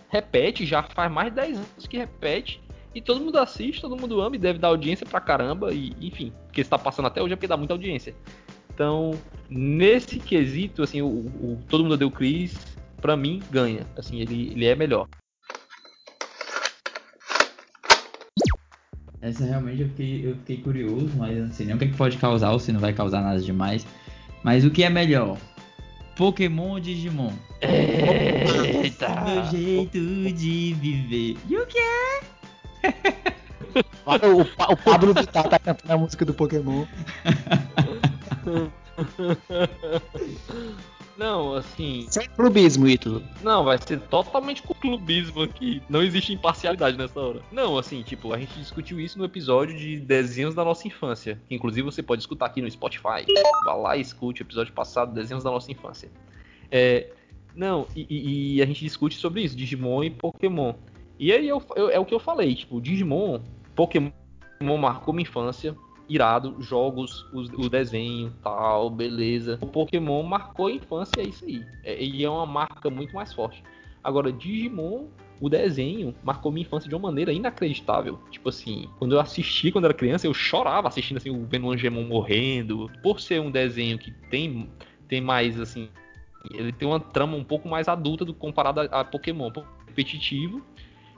[0.09, 2.61] Repete, já faz mais de 10 anos que repete.
[2.92, 5.72] E todo mundo assiste, todo mundo ama e deve dar audiência pra caramba.
[5.72, 8.16] E, enfim, porque está passando até hoje é porque dá muita audiência.
[8.74, 9.12] Então,
[9.48, 12.59] nesse quesito, assim, o, o todo mundo deu Chris,
[13.00, 13.87] pra mim, ganha.
[13.96, 15.07] Assim, ele, ele é melhor.
[19.20, 21.96] Essa realmente eu fiquei, eu fiquei curioso, mas não sei nem o que, é que
[21.96, 23.87] pode causar ou se não vai causar nada demais.
[24.42, 25.38] Mas o que é melhor?
[26.16, 27.33] Pokémon ou Digimon?
[27.61, 29.09] Eita!
[29.20, 29.98] Meu jeito
[30.33, 31.37] de viver.
[31.48, 32.20] E o que é?
[34.07, 36.85] o, o Pablo Vittar tá cantando a música do Pokémon.
[41.16, 42.07] Não, assim.
[42.09, 43.23] Sem clubismo, Ítalo.
[43.42, 45.83] Não, vai ser totalmente com clubismo aqui.
[45.88, 47.42] Não existe imparcialidade nessa hora.
[47.53, 51.40] Não, assim, tipo, a gente discutiu isso no episódio de desenhos da nossa infância.
[51.49, 53.27] Que inclusive você pode escutar aqui no Spotify.
[53.64, 56.11] Vá lá e escute o episódio passado, Desenhos da Nossa Infância.
[56.70, 57.12] É.
[57.55, 60.75] Não, e, e a gente discute sobre isso, Digimon e Pokémon.
[61.18, 63.40] E aí eu, eu, é o que eu falei, tipo, Digimon,
[63.75, 64.12] Pokémon
[64.79, 65.77] marcou minha infância
[66.11, 69.59] irado, jogos, o, o desenho, tal, beleza.
[69.61, 71.64] O Pokémon marcou a infância, é isso aí.
[71.85, 73.62] É, e é uma marca muito mais forte.
[74.03, 75.07] Agora, Digimon,
[75.40, 78.18] o desenho, marcou minha infância de uma maneira inacreditável.
[78.31, 82.90] Tipo assim, quando eu assisti quando era criança, eu chorava assistindo assim, o Angemon morrendo.
[83.03, 84.68] Por ser um desenho que tem,
[85.07, 85.88] tem mais assim.
[86.53, 89.51] Ele tem uma trama um pouco mais adulta do comparado a, a Pokémon.
[89.87, 90.62] Repetitivo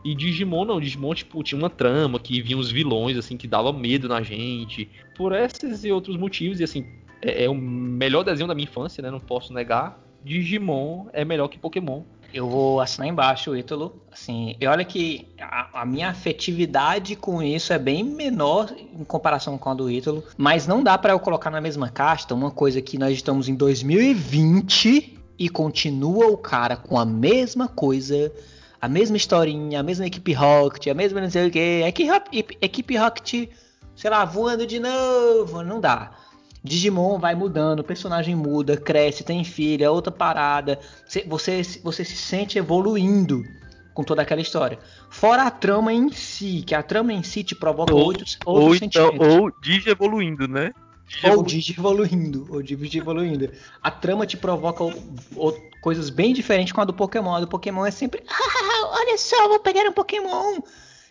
[0.05, 3.73] e Digimon não, Digimon tipo, tinha uma trama que vinha os vilões assim que dava
[3.73, 4.89] medo na gente.
[5.17, 6.87] Por esses e outros motivos e assim,
[7.21, 9.11] é, é o melhor desenho da minha infância, né?
[9.11, 9.99] Não posso negar.
[10.25, 12.03] Digimon é melhor que Pokémon.
[12.33, 14.03] Eu vou assinar embaixo, Ítalo.
[14.11, 19.59] Assim, e olha que a, a, minha afetividade com isso é bem menor em comparação
[19.59, 22.81] com a do Ítalo, mas não dá para eu colocar na mesma casta uma coisa
[22.81, 28.33] que nós estamos em 2020 e continua o cara com a mesma coisa
[28.83, 32.97] a mesma historinha, a mesma equipe Rocket, a mesma não sei o que, equipe, equipe
[32.97, 33.49] Rocket,
[33.95, 36.11] sei lá, voando de novo, não dá.
[36.65, 40.81] Digimon vai mudando, o personagem muda, cresce, tem filha, outra parada.
[41.07, 43.45] Você, você se sente evoluindo
[43.95, 44.81] com toda aquela história.
[45.09, 48.67] Fora a trama em si, que a trama em si te provoca ou, outros, outros
[48.67, 49.37] ou então, sentimentos.
[49.37, 50.73] Ou Digi evoluindo, né?
[51.25, 52.47] Ou Digi evoluindo.
[52.51, 53.51] Ou Digi evoluindo.
[53.83, 54.93] A trama te provoca o,
[55.37, 57.35] o, coisas bem diferentes com a do Pokémon.
[57.35, 58.23] A do Pokémon é sempre.
[58.29, 60.61] Ah, olha só, vou pegar um Pokémon.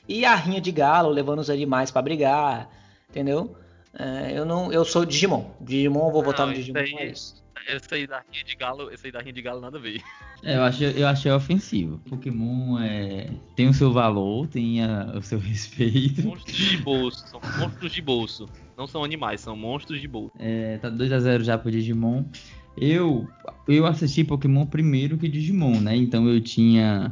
[0.08, 2.70] E a rinha de galo levando os animais para brigar.
[3.10, 3.56] Entendeu?
[3.98, 4.72] É, eu não.
[4.72, 5.46] Eu sou Digimon.
[5.60, 6.80] Digimon, eu vou votar no Digimon.
[6.80, 7.41] Aí, é isso.
[7.68, 10.02] Esse aí da rinha de galo, esse aí da rinha de galo nada a ver.
[10.44, 12.00] É, eu achei, eu achei ofensivo.
[12.10, 16.24] Pokémon é, tem o seu valor, tem a, o seu respeito.
[16.24, 18.50] Monstros de bolso, são monstros de bolso.
[18.78, 20.32] Não são animais, são monstros de bolso.
[20.40, 22.26] É, tá 2x0 já pro Digimon.
[22.78, 23.28] Eu,
[23.68, 25.96] eu assisti Pokémon primeiro que Digimon, né?
[25.96, 27.12] Então eu tinha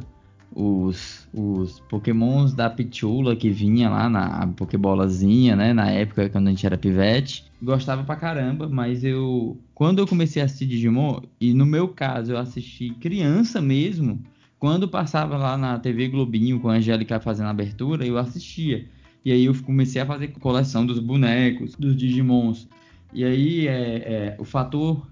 [0.54, 5.72] os, os pokémons da Pichula que vinha lá na Pokébolazinha, né?
[5.72, 7.44] Na época quando a gente era pivete.
[7.62, 9.56] Gostava pra caramba, mas eu.
[9.74, 14.20] Quando eu comecei a assistir Digimon, e no meu caso eu assisti criança mesmo,
[14.58, 18.86] quando passava lá na TV Globinho com a Angélica fazendo a abertura, eu assistia.
[19.24, 22.68] E aí eu comecei a fazer coleção dos bonecos, dos Digimons.
[23.12, 25.09] E aí é, é, o fator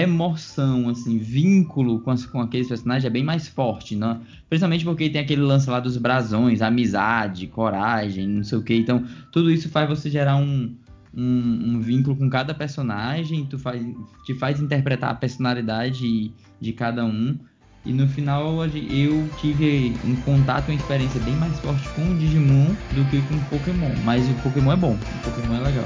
[0.00, 4.18] emoção, assim, vínculo com, as, com aqueles personagens é bem mais forte, né?
[4.48, 8.74] Principalmente porque tem aquele lance lá dos brasões, amizade, coragem, não sei o que.
[8.74, 10.74] Então, tudo isso faz você gerar um,
[11.14, 13.84] um, um, vínculo com cada personagem, tu faz,
[14.24, 17.38] te faz interpretar a personalidade de cada um.
[17.84, 22.76] E no final eu tive um contato, uma experiência bem mais forte com o Digimon
[22.92, 23.92] do que com o Pokémon.
[24.04, 25.84] Mas o Pokémon é bom, o Pokémon é legal.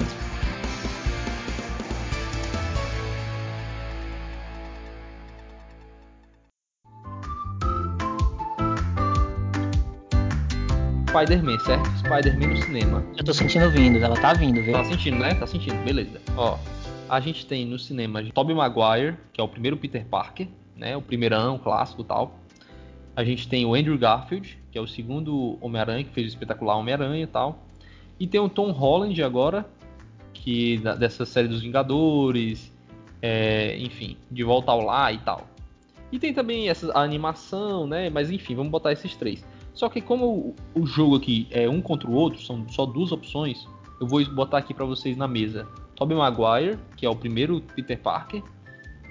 [11.17, 11.89] Spider-Man, certo?
[12.01, 13.07] Spider-Man no cinema.
[13.17, 14.75] Eu tô sentindo vindo, ela tá vindo, viu?
[14.75, 15.35] Tá sentindo, né?
[15.35, 16.21] Tá sentindo, beleza.
[16.37, 16.59] Ó,
[17.09, 20.95] a gente tem no cinema Tobey Maguire, que é o primeiro Peter Parker, né?
[20.95, 22.39] O primeirão, clássico e tal.
[23.17, 26.77] A gente tem o Andrew Garfield, que é o segundo Homem-Aranha, que fez o espetacular
[26.77, 27.65] Homem-Aranha e tal.
[28.21, 29.65] E tem o Tom Holland agora,
[30.35, 32.71] que dessa série dos Vingadores,
[33.23, 35.47] é, enfim, de volta ao lar e tal.
[36.13, 38.11] E tem também essa animação, né?
[38.11, 39.43] Mas enfim, vamos botar esses três.
[39.77, 43.69] Só que como o jogo aqui é um contra o outro, são só duas opções,
[44.01, 45.69] eu vou botar aqui para vocês na mesa.
[45.95, 48.43] Tobey Maguire, que é o primeiro Peter Parker,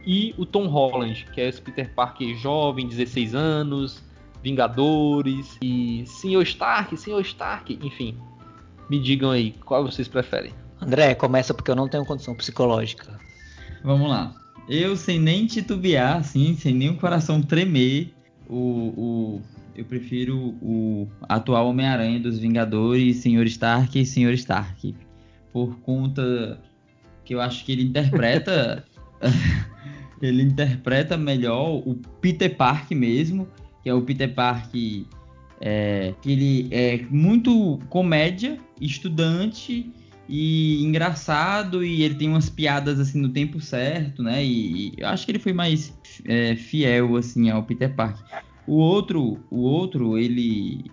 [0.04, 4.04] e o Tom Holland, que é esse Peter Parker jovem, 16 anos,
[4.42, 8.18] Vingadores e Senhor Stark, Senhor Stark, enfim.
[8.90, 10.52] Me digam aí, qual vocês preferem?
[10.82, 13.20] André, começa porque eu não tenho condição psicológica.
[13.84, 14.34] Vamos lá.
[14.68, 18.14] Eu sem nem titubear, assim, sem nem o coração tremer,
[18.48, 19.42] o, o
[19.76, 24.96] eu prefiro o atual Homem-Aranha dos Vingadores, Senhor Stark e Senhor Stark.
[25.52, 26.60] Por conta
[27.24, 28.86] que eu acho que ele interpreta.
[30.22, 33.48] ele interpreta melhor o Peter Park mesmo,
[33.84, 34.74] que é o Peter Park
[35.62, 39.92] é, que ele é muito comédia, estudante
[40.28, 44.44] e engraçado e ele tem umas piadas assim no tempo certo, né?
[44.44, 48.20] E, e eu acho que ele foi mais é, fiel assim ao Peter Park.
[48.68, 50.86] O outro, o outro, ele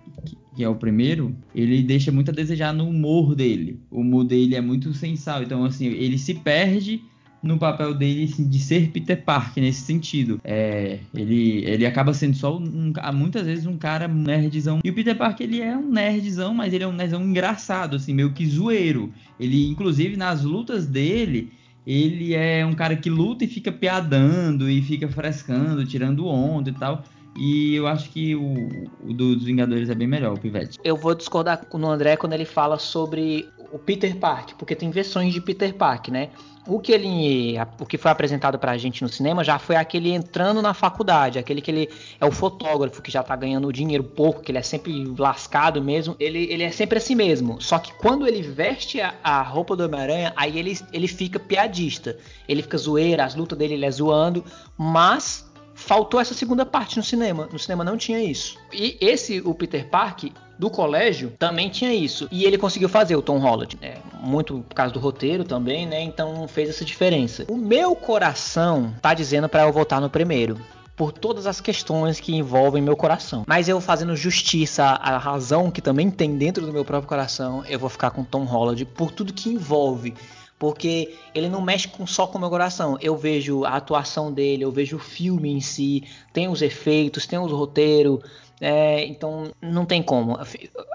[0.55, 3.81] que é o primeiro, ele deixa muito a desejar no humor dele.
[3.91, 7.03] O humor dele é muito sensal, então assim, ele se perde
[7.43, 10.41] no papel dele assim, de ser Peter Parker nesse sentido.
[10.45, 14.81] É, ele, ele acaba sendo só um, muitas vezes um cara nerdzão.
[14.85, 18.15] E o Peter Parker ele é um nerdzão, mas ele é um nerdzão engraçado, assim,
[18.15, 19.13] meio que zoeiro.
[19.41, 21.51] Ele, inclusive, nas lutas dele,
[21.85, 26.75] ele é um cara que luta e fica piadando e fica frescando, tirando onda e
[26.75, 27.03] tal.
[27.37, 30.79] E eu acho que o, o dos Vingadores é bem melhor, o Pivete.
[30.85, 35.33] Eu vou discordar no André quando ele fala sobre o Peter Park, porque tem versões
[35.33, 36.29] de Peter Park, né?
[36.65, 40.63] O que ele, o que foi apresentado pra gente no cinema já foi aquele entrando
[40.63, 41.89] na faculdade, aquele que ele
[42.21, 46.15] é o fotógrafo que já tá ganhando dinheiro pouco, que ele é sempre lascado mesmo.
[46.21, 47.61] Ele, ele é sempre assim mesmo.
[47.61, 52.17] Só que quando ele veste a, a roupa do Homem-Aranha, aí ele, ele fica piadista.
[52.49, 54.45] Ele fica zoeira, as lutas dele ele é zoando,
[54.79, 57.49] mas faltou essa segunda parte no cinema.
[57.53, 58.59] No cinema não tinha isso.
[58.73, 60.25] E esse, o Peter Park,
[60.59, 62.29] do colégio, também tinha isso.
[62.31, 63.79] E ele conseguiu fazer, o Tom Holland.
[63.81, 63.97] Né?
[64.21, 66.03] Muito por causa do roteiro também, né?
[66.03, 67.45] Então fez essa diferença.
[67.49, 70.59] O meu coração tá dizendo para eu voltar no primeiro
[70.95, 73.45] por todas as questões que envolvem meu coração.
[73.47, 77.79] Mas eu fazendo justiça à razão que também tem dentro do meu próprio coração, eu
[77.79, 80.15] vou ficar com Tom Holland por tudo que envolve
[80.63, 82.97] porque ele não mexe com, só com o meu coração.
[83.01, 87.37] Eu vejo a atuação dele, eu vejo o filme em si, tem os efeitos, tem
[87.37, 88.21] os roteiros,
[88.61, 90.39] é, então não tem como.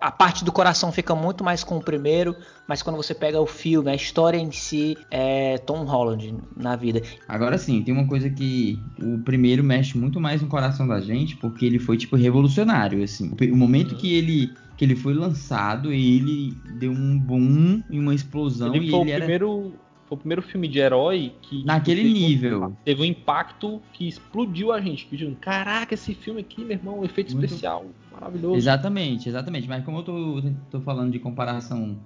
[0.01, 2.34] A parte do coração fica muito mais com o primeiro,
[2.65, 7.01] mas quando você pega o filme, a história em si, é Tom Holland na vida.
[7.27, 11.36] Agora sim, tem uma coisa que o primeiro mexe muito mais no coração da gente,
[11.36, 13.36] porque ele foi tipo revolucionário, assim.
[13.51, 18.13] O momento que ele que ele foi lançado e ele deu um boom e uma
[18.13, 18.73] explosão.
[18.73, 19.19] Ele e foi ele o era...
[19.25, 19.73] primeiro
[20.07, 21.65] foi o primeiro filme de herói que.
[21.65, 22.77] Naquele teve um- nível.
[22.85, 25.05] Teve um impacto que explodiu a gente.
[25.05, 27.85] Que, tipo, Caraca, esse filme aqui, meu irmão, um efeito Muito- especial.
[28.13, 28.55] Maravilhoso.
[28.55, 29.67] Exatamente, exatamente.
[29.67, 31.97] Mas como eu tô, tô falando de comparação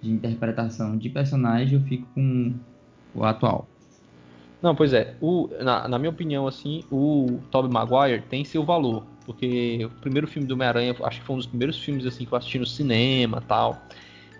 [0.00, 2.54] de interpretação de personagem, eu fico com
[3.12, 3.66] o atual.
[4.62, 5.16] Não, pois é.
[5.20, 9.04] O, na, na minha opinião, assim, o Tobey Maguire tem seu valor.
[9.28, 12.32] Porque o primeiro filme do Homem-Aranha, acho que foi um dos primeiros filmes assim que
[12.32, 13.78] eu assisti no cinema tal.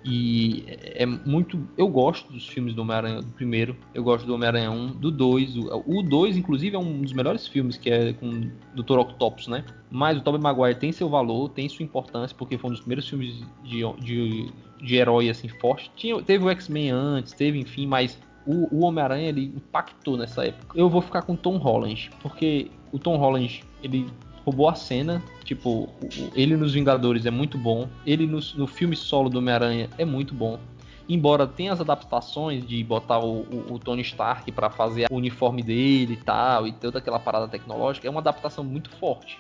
[0.03, 1.61] E é é muito.
[1.77, 3.77] Eu gosto dos filmes do Homem-Aranha do primeiro.
[3.93, 5.57] Eu gosto do Homem-Aranha 1, do 2.
[5.85, 8.99] O 2, inclusive, é um dos melhores filmes, que é com o Dr.
[9.01, 9.63] Octopus, né?
[9.91, 13.07] Mas o Tobey Maguire tem seu valor, tem sua importância, porque foi um dos primeiros
[13.07, 14.51] filmes de, de,
[14.83, 15.93] de herói assim forte.
[15.97, 20.79] Tinha, teve o X-Men antes, teve, enfim, mas o, o Homem-Aranha ele impactou nessa época.
[20.79, 24.07] Eu vou ficar com Tom Holland, porque o Tom Holland ele
[24.49, 25.23] roubou a cena.
[25.45, 25.89] Tipo,
[26.35, 27.89] ele nos Vingadores é muito bom.
[28.07, 30.59] Ele no, no filme solo do Homem-Aranha é muito bom.
[31.09, 35.63] Embora tenha as adaptações de botar o, o- o Tony Stark para fazer o uniforme
[35.63, 39.39] dele e tal, e toda aquela parada tecnológica, é uma adaptação muito forte.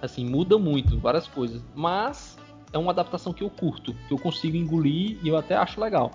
[0.00, 1.62] Assim, muda muito, várias coisas.
[1.74, 2.38] Mas
[2.72, 6.12] é uma adaptação que eu curto, que eu consigo engolir e eu até acho legal.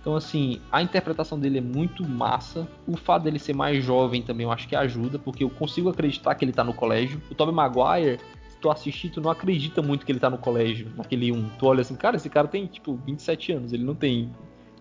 [0.00, 2.66] Então, assim, a interpretação dele é muito massa.
[2.86, 6.34] O fato dele ser mais jovem também eu acho que ajuda, porque eu consigo acreditar
[6.34, 7.20] que ele tá no colégio.
[7.30, 10.90] O Tobey Maguire, se tu assistir, tu não acredita muito que ele tá no colégio,
[10.96, 11.50] naquele 1.
[11.58, 14.30] Tu olha assim, cara, esse cara tem, tipo, 27 anos, ele não tem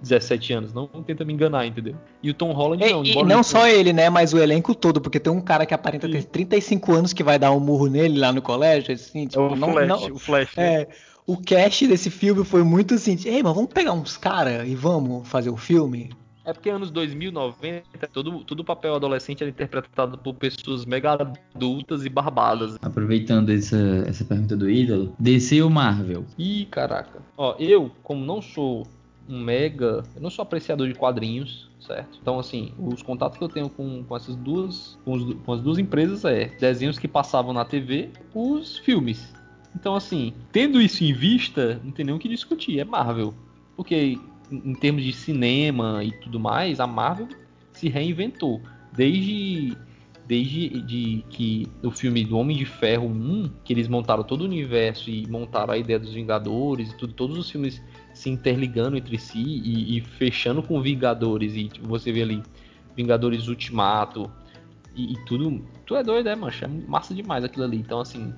[0.01, 0.73] 17 anos.
[0.73, 1.95] Não, não tenta me enganar, entendeu?
[2.23, 3.03] E o Tom Holland E, não.
[3.03, 4.09] e embora não ele- só ele, né?
[4.09, 6.29] Mas o elenco todo, porque tem um cara que aparenta ter Sim.
[6.29, 9.55] 35 anos que vai dar um murro nele lá no colégio, assim, É tipo, o
[9.57, 10.87] não, Flash, não- o Flash, né?
[11.27, 15.27] O cast desse filme foi muito assim, ei, mas vamos pegar uns caras e vamos
[15.27, 16.09] fazer o filme?
[16.45, 21.11] É porque anos 2000, 90, todo, todo papel adolescente era interpretado por pessoas mega
[21.53, 22.77] adultas e barbadas.
[22.81, 23.77] Aproveitando essa,
[24.07, 26.25] essa pergunta do ídolo, DC ou Marvel?
[26.39, 27.19] Ih, caraca.
[27.37, 28.87] Ó, eu, como não sou
[29.27, 30.03] um mega.
[30.15, 32.17] Eu não sou apreciador de quadrinhos, certo?
[32.19, 34.97] Então, assim, os contatos que eu tenho com, com essas duas.
[35.05, 39.31] Com, os- com as duas empresas é desenhos que passavam na TV, os filmes.
[39.75, 43.33] Então, assim, tendo isso em vista, não tem nem o que discutir, é Marvel.
[43.75, 44.17] Porque,
[44.51, 47.27] em, termos de cinema e tudo mais, a Marvel
[47.71, 48.61] se reinventou.
[48.91, 49.77] Desde
[50.29, 54.45] desde de que o filme do Homem de Ferro 1, que eles montaram todo o
[54.45, 57.81] universo e montaram a ideia dos Vingadores e tudo, todos os filmes
[58.13, 62.43] se interligando entre si e, e fechando com Vingadores e tipo, você vê ali
[62.95, 64.31] Vingadores Ultimato
[64.95, 67.77] e, e tudo, tu é doido, é, mancha, é massa demais aquilo ali.
[67.77, 68.31] Então assim,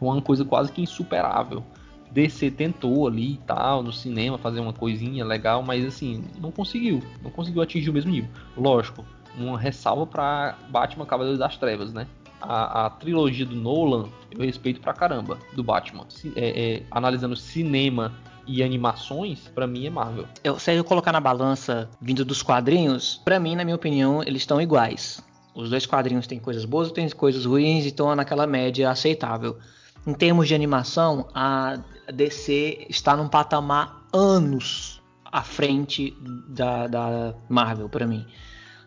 [0.00, 1.62] uma coisa quase que insuperável.
[2.10, 7.00] DC tentou ali e tal, no cinema, fazer uma coisinha legal, mas assim, não conseguiu.
[7.22, 8.30] Não conseguiu atingir o mesmo nível.
[8.56, 9.04] Lógico,
[9.38, 12.06] uma ressalva pra Batman Cavaleiro das Trevas, né?
[12.40, 16.06] A, a trilogia do Nolan, eu respeito pra caramba, do Batman.
[16.34, 18.12] É, é, analisando cinema
[18.46, 20.26] e animações, pra mim é Marvel.
[20.42, 24.42] Eu, se eu colocar na balança vindo dos quadrinhos, pra mim, na minha opinião, eles
[24.42, 25.22] estão iguais.
[25.54, 29.58] Os dois quadrinhos têm coisas boas e têm coisas ruins e estão naquela média aceitável.
[30.06, 31.78] Em termos de animação, a
[32.12, 36.16] DC está num patamar anos à frente
[36.48, 38.26] da, da Marvel pra mim.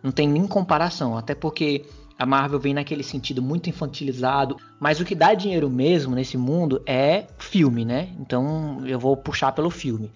[0.01, 1.85] Não tem nem comparação, até porque
[2.17, 6.81] a Marvel vem naquele sentido muito infantilizado, mas o que dá dinheiro mesmo nesse mundo
[6.85, 8.09] é filme, né?
[8.19, 10.11] Então eu vou puxar pelo filme.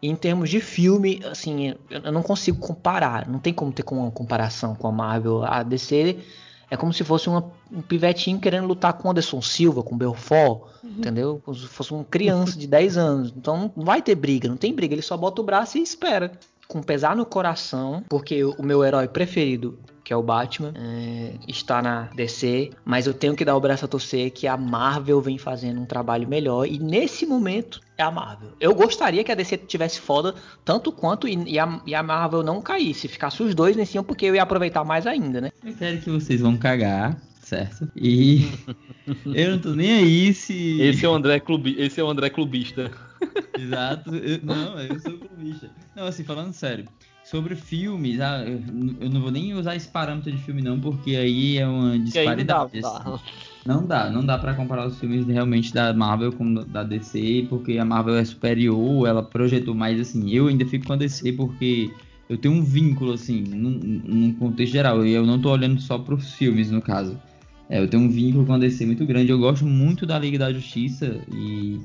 [0.00, 4.10] E em termos de filme, assim, eu não consigo comparar, não tem como ter uma
[4.10, 5.44] comparação com a Marvel.
[5.44, 6.18] A DC
[6.70, 9.98] é como se fosse uma- um pivetinho querendo lutar com o Anderson Silva, com o
[9.98, 11.40] Belfort, entendeu?
[11.44, 13.32] Como se fosse uma criança de 10 anos.
[13.36, 16.32] Então não vai ter briga, não tem briga, ele só bota o braço e espera.
[16.68, 21.82] Com pesar no coração, porque o meu herói preferido, que é o Batman, é, está
[21.82, 25.36] na DC, mas eu tenho que dar o braço a torcer que a Marvel vem
[25.36, 28.50] fazendo um trabalho melhor e nesse momento é a Marvel.
[28.60, 30.32] Eu gostaria que a DC tivesse foda
[30.64, 34.04] tanto quanto e, e a, e a Marvel não caísse, ficasse os dois nesse um,
[34.04, 35.50] porque eu ia aproveitar mais ainda, né?
[35.64, 37.90] Eu quero que vocês vão cagar, certo?
[37.96, 38.48] E
[39.34, 40.80] eu não tô nem aí se.
[40.82, 42.92] Esse é o André, clubi, esse é o André clubista.
[43.58, 44.14] Exato.
[44.14, 45.70] Eu- não, eu sou clubista.
[45.94, 46.84] Não, assim, falando sério.
[47.24, 48.60] Sobre filmes, ah, eu,
[49.10, 52.26] não vou nem usar esse parâmetro de filme não, porque aí é uma Que aí
[52.36, 52.78] não dá, disparidade.
[52.78, 53.20] assim.
[53.66, 57.78] Não dá, não dá pra comparar os filmes realmente da Marvel com da DC, porque
[57.78, 60.30] a Marvel é superior, ela projetou mais assim.
[60.30, 61.90] Eu ainda fico com a DC porque
[62.28, 65.98] eu tenho um vínculo assim, num, num contexto geral, e eu não tô olhando só
[65.98, 67.18] pros filmes no caso.
[67.68, 69.32] É, eu tenho um vínculo com a DC muito grande.
[69.32, 71.80] Eu gosto muito da Liga da Justiça e,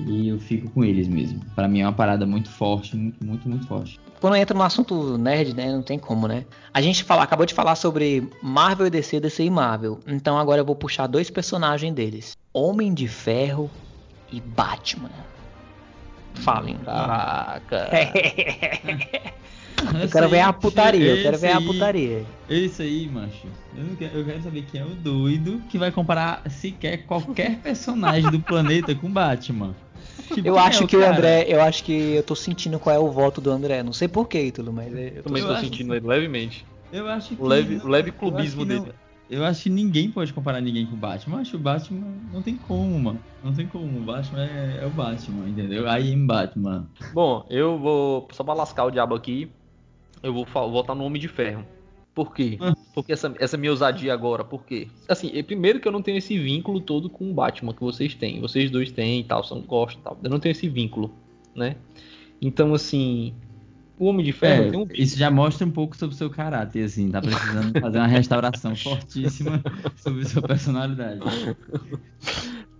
[0.00, 1.40] e eu fico com eles mesmo.
[1.54, 3.98] Pra mim é uma parada muito forte, muito, muito, muito forte.
[4.20, 6.44] Quando entra no assunto nerd, né, não tem como, né?
[6.72, 10.00] A gente fala, acabou de falar sobre Marvel e DC, DC e Marvel.
[10.06, 12.36] Então agora eu vou puxar dois personagens deles.
[12.52, 13.70] Homem de Ferro
[14.32, 15.10] e Batman.
[16.34, 16.76] Falem.
[16.84, 17.88] Caraca.
[20.02, 22.24] Eu quero ver a putaria, eu quero ver a aí- putaria.
[22.48, 23.46] Esse aí, macho.
[23.76, 27.58] Eu, não quero, eu quero saber quem é o doido que vai comparar sequer qualquer
[27.58, 29.74] personagem do planeta com Batman.
[30.44, 31.04] Eu acho é que o?
[31.04, 33.82] André, eu acho que eu tô sentindo qual é o voto do André.
[33.82, 36.66] Não sei por que, Ítalo, mas eu tô Também Eu estou acho sentindo ele levemente.
[36.92, 37.42] Eu acho que.
[37.42, 38.94] O leve, não- o leve eu clubismo não- dele.
[39.28, 41.36] Eu acho que ninguém pode comparar ninguém com o Batman.
[41.36, 43.20] Eu acho que o Batman não tem como, mano.
[43.42, 43.98] Não tem como.
[43.98, 45.84] O Batman é, é o Batman, entendeu?
[45.84, 46.88] I am Batman.
[47.12, 48.28] Bom, eu vou.
[48.32, 49.50] Só pra lascar o diabo aqui,
[50.22, 51.66] eu vou votar no Homem de Ferro.
[52.16, 52.56] Por quê?
[52.62, 52.74] Ah.
[52.94, 54.88] Porque essa, essa minha ousadia agora, por quê?
[55.06, 58.14] Assim, é, primeiro que eu não tenho esse vínculo todo com o Batman que vocês
[58.14, 58.40] têm.
[58.40, 60.18] Vocês dois têm e tal, são gostam e tal.
[60.24, 61.14] Eu não tenho esse vínculo,
[61.54, 61.76] né?
[62.40, 63.34] Então, assim.
[63.98, 66.30] O Homem de Ferro É, tem um isso já mostra um pouco sobre o seu
[66.30, 67.10] caráter, assim.
[67.10, 69.62] Tá precisando fazer uma restauração fortíssima
[69.96, 71.20] sobre sua personalidade.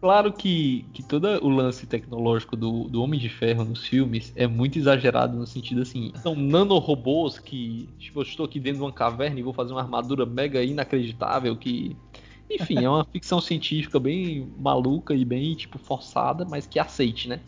[0.01, 4.47] Claro que, que todo o lance tecnológico do, do Homem de Ferro nos filmes é
[4.47, 8.93] muito exagerado no sentido assim, são nanorobôs que, tipo, eu estou aqui dentro de uma
[8.93, 11.97] caverna e vou fazer uma armadura mega inacreditável que,
[12.51, 17.41] enfim, é uma ficção científica bem maluca e bem, tipo, forçada, mas que aceite, né?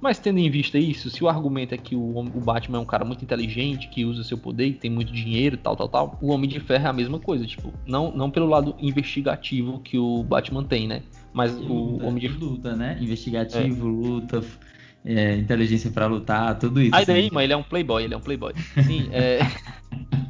[0.00, 2.86] Mas tendo em vista isso, se o argumento é que o, o Batman é um
[2.86, 6.30] cara muito inteligente, que usa seu poder, que tem muito dinheiro, tal, tal, tal, o
[6.32, 10.24] Homem de Ferro é a mesma coisa, tipo, não, não pelo lado investigativo que o
[10.24, 11.02] Batman tem, né?
[11.32, 12.98] Mas E o luta, Homem de luta, né?
[13.00, 14.58] Investigativo, luta, f-
[15.04, 16.94] é, inteligência pra lutar, tudo isso.
[16.94, 17.12] Aí assim.
[17.12, 18.52] daí, mas ele é um playboy, ele é um playboy.
[18.86, 19.38] Sim, é,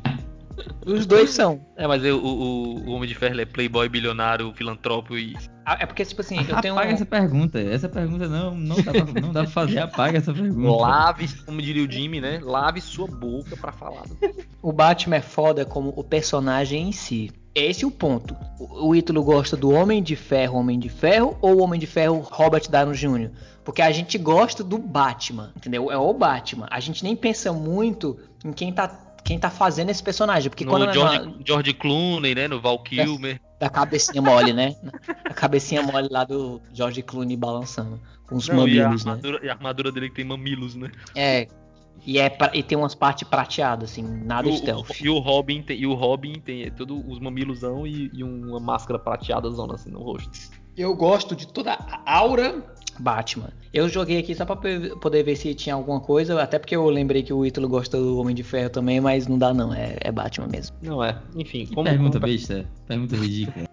[0.87, 1.61] Os dois são.
[1.77, 5.37] é mas eu- o, o, o Homem de Ferro é playboy, bilionário, filantropo e.
[5.65, 6.75] Ah, É porque, tipo assim, eu tenho.
[6.75, 7.61] Apaga essa pergunta.
[7.61, 9.79] Essa pergunta não, não, dá pra, não dá pra fazer.
[9.79, 10.83] Apaga essa pergunta.
[10.83, 12.41] Lave, como diria o Jimmy, né?
[12.43, 14.05] Lave sua boca pra falar.
[14.63, 17.31] O Batman é foda como o personagem em si.
[17.55, 18.37] Esse é o ponto.
[18.59, 22.21] O Ítalo gosta do Homem de Ferro, Homem de Ferro ou o Homem de Ferro
[22.21, 23.31] Robert Downey Jr.?
[23.65, 25.91] Porque a gente gosta do Batman, entendeu?
[25.91, 26.67] É o Batman.
[26.71, 28.89] A gente nem pensa muito em quem tá,
[29.25, 30.49] quem tá fazendo esse personagem.
[30.49, 32.47] Porque No quando é George, na- George Clooney, né?
[32.49, 33.41] No Val Kilmer.
[33.59, 34.77] da cabecinha mole, né?
[35.25, 38.01] A cabecinha mole lá do George Clooney balançando.
[38.27, 39.11] Com os Não, e a, mamilos, né?
[39.13, 40.91] armadura, e a armadura dele que tem mamilos, né?
[41.17, 41.49] É.
[42.07, 45.01] E, é pra- e tem umas partes prateadas, assim, nada E o, stealth.
[45.01, 48.99] e o Robin tem, e o Robin tem todos os mamilosão e, e uma máscara
[48.99, 50.31] prateada zona assim no rosto.
[50.77, 52.65] Eu gosto de toda a aura
[52.99, 53.51] Batman.
[53.73, 57.23] Eu joguei aqui só pra poder ver se tinha alguma coisa, até porque eu lembrei
[57.23, 60.11] que o Ítalo gosta do Homem de Ferro também, mas não dá não, é, é
[60.13, 60.77] Batman mesmo.
[60.83, 61.21] Não é.
[61.37, 61.89] Enfim, Que como.
[61.89, 62.67] pergunta como- besta.
[62.87, 63.67] Pergunta ridícula.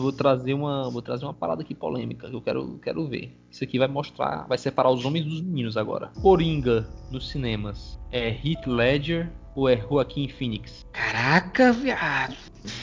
[0.00, 3.36] Eu vou trazer uma, vou trazer uma parada aqui polêmica que eu quero, quero ver.
[3.50, 6.10] Isso aqui vai mostrar, vai separar os homens dos meninos agora.
[6.22, 10.86] Coringa nos cinemas é Heath Ledger ou é Joaquin Phoenix?
[10.90, 12.34] Caraca, viado.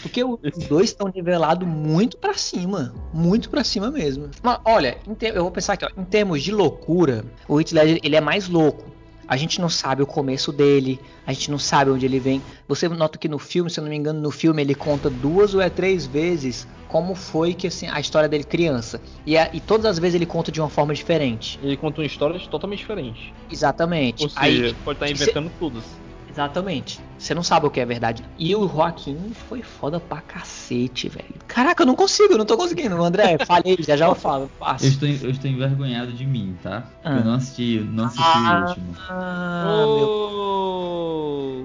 [0.03, 2.93] Porque os dois estão nivelados muito pra cima.
[3.11, 4.29] Muito pra cima mesmo.
[4.43, 8.15] Mas, olha, eu vou pensar aqui, ó, em termos de loucura, o Heath Ledger, ele
[8.15, 8.96] é mais louco.
[9.27, 12.45] A gente não sabe o começo dele, a gente não sabe onde ele vem.
[12.67, 15.53] Você nota que no filme, se eu não me engano, no filme ele conta duas
[15.53, 19.01] ou é três vezes como foi que assim, a história dele criança.
[19.25, 21.59] E, a- e todas as vezes ele conta de uma forma diferente.
[21.61, 23.33] Ele conta uma história totalmente diferente.
[23.51, 24.23] Exatamente.
[24.23, 26.06] Ou seja, Aí, pode estar se- inventando todas.
[26.37, 26.99] Exatamente.
[27.17, 28.23] Você não sabe o que é verdade.
[28.37, 31.33] E o Joaquim foi foda pra cacete, velho.
[31.47, 32.95] Caraca, eu não consigo, eu não tô conseguindo.
[33.03, 34.43] André, falei, já já eu falo.
[34.43, 34.85] Eu Passo.
[34.85, 36.83] estou, eu estou envergonhado de mim, tá?
[37.03, 37.17] Ah.
[37.17, 38.63] Eu não assisti, não assisti Ah.
[38.65, 38.95] o último.
[39.09, 39.65] Ah,
[39.97, 40.27] meu.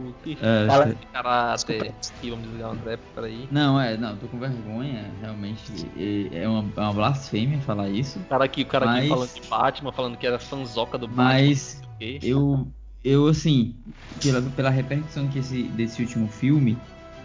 [0.08, 0.66] Oh, que É,
[1.12, 1.72] Fala- acho que-.
[1.74, 3.46] Aqui, vamos desligar o André, peraí.
[3.50, 5.60] Não, é, não, tô com vergonha, realmente.
[5.98, 8.18] É é uma, é uma blasfêmia falar isso.
[8.20, 11.06] O cara aqui, o cara aqui Mas- falando de Batman, falando que era fanzoca do
[11.06, 11.24] Batman.
[11.24, 11.82] Mas
[12.22, 12.66] eu,
[13.04, 13.74] eu assim,
[14.22, 16.76] pela, pela repercussão que esse, desse último filme,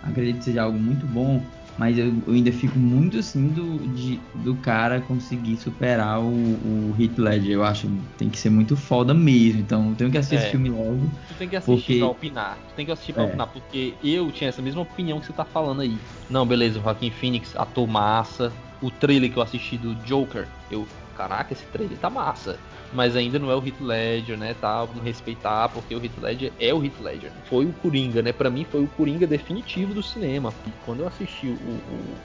[0.04, 1.42] acredito que seja algo muito bom,
[1.78, 6.96] mas eu, eu ainda fico muito assim do, de, do cara conseguir superar o, o
[7.00, 7.52] Heath Ledger.
[7.52, 9.62] Eu acho que tem que ser muito foda mesmo.
[9.62, 10.40] Então eu tenho que assistir É.
[10.40, 11.08] esse filme logo.
[11.28, 12.58] Tu tem que assistir Porque- pra opinar.
[12.70, 13.26] Tu tem que assistir pra É.
[13.28, 16.00] opinar, porque eu tinha essa mesma opinião que você tá falando aí.
[16.28, 18.52] Não, beleza, o Joaquim Phoenix, ator massa.
[18.82, 22.58] O trailer que eu assisti do Joker, eu, caraca, esse trailer tá massa.
[22.94, 24.54] Mas ainda não é o Heath Ledger, né?
[24.54, 27.32] Tá, vamos respeitar, porque o Heath Ledger é o Heath Ledger.
[27.46, 28.32] Foi o Coringa, né?
[28.32, 30.54] Pra mim foi o Coringa definitivo do cinema.
[30.86, 31.54] Quando eu assisti o,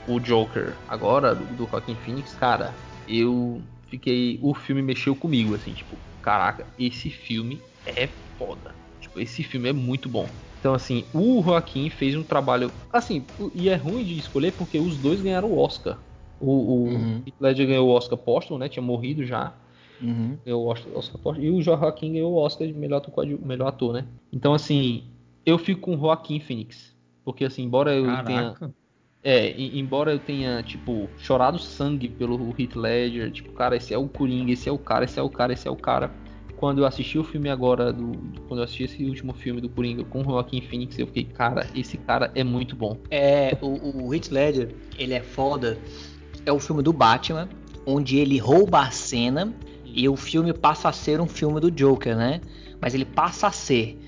[0.07, 2.75] o, o Joker agora, do, do Joaquim Phoenix, cara,
[3.07, 4.39] eu fiquei.
[4.41, 8.07] O filme mexeu comigo, assim, tipo, caraca, esse filme é
[8.37, 8.73] foda.
[9.01, 10.29] Tipo, esse filme é muito bom.
[10.59, 12.71] Então, assim, o Joaquim fez um trabalho.
[12.91, 15.99] Assim, e é ruim de escolher porque os dois ganharam o Oscar.
[16.39, 17.23] O, o Uhum.
[17.27, 18.69] Heath Ledger ganhou o Oscar póstumo, né?
[18.69, 19.53] Tinha morrido já.
[20.01, 20.37] Uhum.
[20.45, 21.39] O Oscar, Oscar.
[21.39, 24.05] E o Joaquim ganhou o Oscar de melhor ator, melhor ator, né?
[24.31, 25.03] Então, assim,
[25.45, 26.93] eu fico com o Joaquim Phoenix.
[27.23, 28.43] Porque, assim, embora eu tenha.
[28.53, 28.73] Caraca.
[29.23, 33.97] É, e- embora eu tenha, tipo, chorado sangue pelo Heath Ledger, tipo, cara, esse é
[33.97, 36.11] o Coringa, esse é o cara, esse é o cara, esse é o cara.
[36.57, 38.13] quando eu assisti o filme agora, do,
[38.47, 41.67] quando eu assisti esse último filme do Coringa com o Joaquin Phoenix, eu fiquei, cara,
[41.75, 42.97] esse cara é muito bom.
[43.11, 45.77] É, o, o Heath Ledger, ele é foda.
[46.45, 47.49] É o filme do Batman,
[47.85, 49.53] onde ele rouba a cena
[49.93, 52.41] e o filme passa a ser um filme do Joker, né?
[52.81, 53.99] Mas ele passa a ser.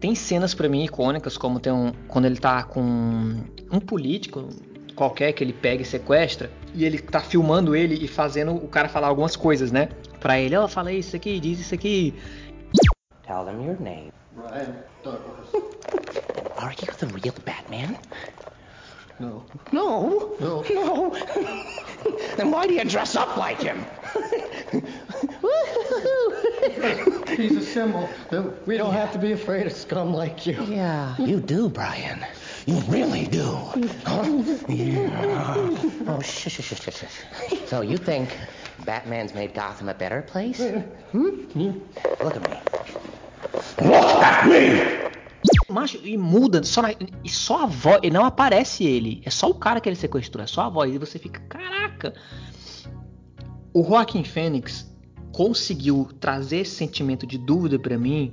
[0.00, 2.80] Tem cenas pra mim icônicas, como tem um, quando ele tá com
[3.70, 4.48] um político
[4.96, 8.88] qualquer que ele pega e sequestra, e ele tá filmando ele e fazendo o cara
[8.88, 9.88] falar algumas coisas, né?
[10.20, 12.14] Pra ele, ó, fala isso aqui, diz isso aqui.
[13.26, 14.12] Tell them your name.
[14.34, 15.48] Brian Douglas.
[16.56, 17.96] Are you the real Batman?
[19.20, 19.44] No.
[19.72, 20.36] No.
[20.40, 20.62] No.
[20.62, 21.12] No.
[22.36, 23.84] then why do you dress up like him?
[27.36, 28.08] He's a symbol.
[28.66, 30.62] We don't have to be afraid of scum like you.
[30.68, 32.24] yeah, you do, Brian.
[32.66, 33.44] You really do.
[34.04, 34.22] Huh?
[34.68, 35.70] Yeah.
[36.06, 37.68] Oh, shush, shush, shush, shush.
[37.68, 38.28] So you think
[38.84, 40.60] Batman's made Gotham a better place?
[41.12, 41.28] Hmm?
[42.22, 42.56] Look at me.
[43.80, 45.10] Look at me!
[45.68, 49.22] Macho, e muda, só na- e só a voz, e não aparece ele.
[49.24, 50.94] É só o cara que ele sequestrou, é só a voz.
[50.94, 52.14] E você fica, caraca.
[53.74, 54.91] O Joaquin Phoenix
[55.32, 58.32] conseguiu trazer esse sentimento de dúvida pra mim,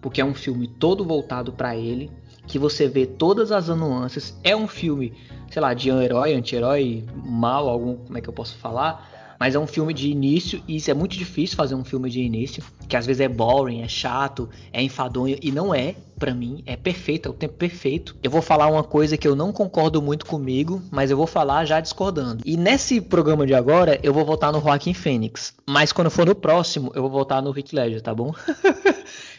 [0.00, 2.10] porque é um filme todo voltado pra ele,
[2.46, 4.38] que você vê todas as nuances.
[4.42, 5.14] É um filme,
[5.50, 9.13] sei lá, de herói, anti-herói, mal, algum, como é que eu posso falar?
[9.38, 12.20] Mas é um filme de início, e isso é muito difícil fazer um filme de
[12.20, 16.62] início, que às vezes é boring, é chato, é enfadonho, e não é, pra mim,
[16.66, 18.16] é perfeito, é o tempo perfeito.
[18.22, 21.64] Eu vou falar uma coisa que eu não concordo muito comigo, mas eu vou falar
[21.64, 22.42] já discordando.
[22.44, 26.34] E nesse programa de agora, eu vou votar no Joaquin Phoenix, mas quando for no
[26.34, 28.32] próximo, eu vou votar no Heath Ledger, tá bom?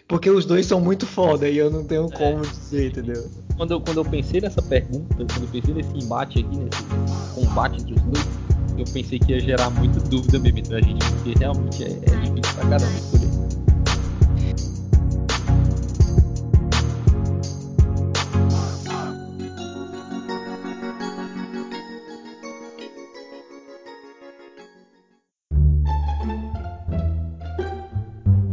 [0.08, 3.28] Porque os dois são muito foda e eu não tenho como dizer, entendeu?
[3.58, 6.84] Quando eu, quando eu pensei nessa pergunta, quando eu pensei nesse embate aqui, nesse
[7.34, 8.45] combate entre os dois,
[8.78, 12.16] eu pensei que ia gerar muita dúvida mesmo entre a gente, porque realmente é, é
[12.22, 13.26] difícil pra caramba escolher.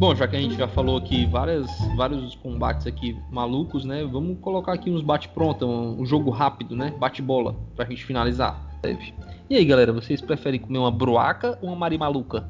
[0.02, 4.04] Bom, já que a gente já falou aqui várias, vários combates aqui malucos, né?
[4.04, 6.92] Vamos colocar aqui uns bate-pronta, um, um jogo rápido, né?
[6.98, 8.71] Bate-bola, pra gente finalizar.
[8.84, 9.14] Leve.
[9.48, 12.48] E aí, galera, vocês preferem comer uma bruaca ou uma marimaluca?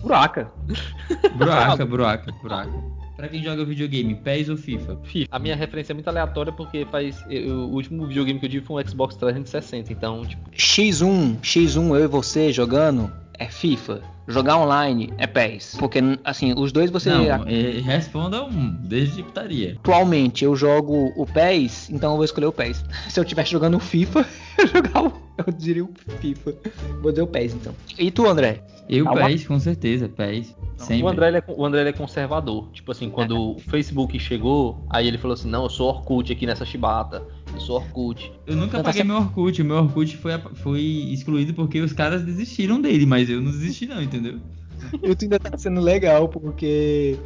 [0.00, 0.50] Buraca.
[1.36, 2.72] Buraca, buraca, buraca.
[3.16, 4.98] Pra quem joga videogame, PES ou FIFA?
[5.04, 5.28] FIFA.
[5.30, 7.24] A minha referência é muito aleatória porque faz.
[7.30, 11.88] eu- o último videogame que eu tive foi um Xbox 360, então, tipo, X1, X1,
[11.96, 13.12] eu e você jogando
[13.42, 14.02] é FIFA.
[14.28, 15.76] Jogar online é PES.
[15.78, 17.10] Porque, assim, os dois você.
[17.10, 19.76] Não, é, responda um, desde de putaria.
[19.80, 22.84] Atualmente eu jogo o PES, então eu vou escolher o PES.
[23.10, 24.24] Se eu estivesse jogando o FIFA,
[24.58, 25.12] eu jogar o.
[25.44, 25.90] Eu diria o
[26.20, 26.54] FIFA.
[27.00, 27.74] Vou dizer o PES então.
[27.98, 28.62] E tu, André?
[28.88, 29.26] Eu, Calma.
[29.26, 30.54] PES, com certeza, PES.
[30.76, 31.04] Sempre.
[31.04, 32.68] o André, ele é, o André ele é conservador.
[32.72, 36.46] Tipo assim, quando o Facebook chegou, aí ele falou assim: Não, eu sou Orkut aqui
[36.46, 37.22] nessa chibata.
[37.54, 38.32] Eu sou Orkut.
[38.46, 39.60] Eu nunca tá paguei meu Orkut.
[39.60, 43.86] O meu Orkut foi, foi excluído porque os caras desistiram dele, mas eu não desisti
[43.86, 44.38] não, entendeu?
[45.02, 47.16] E tu ainda tá sendo legal, porque.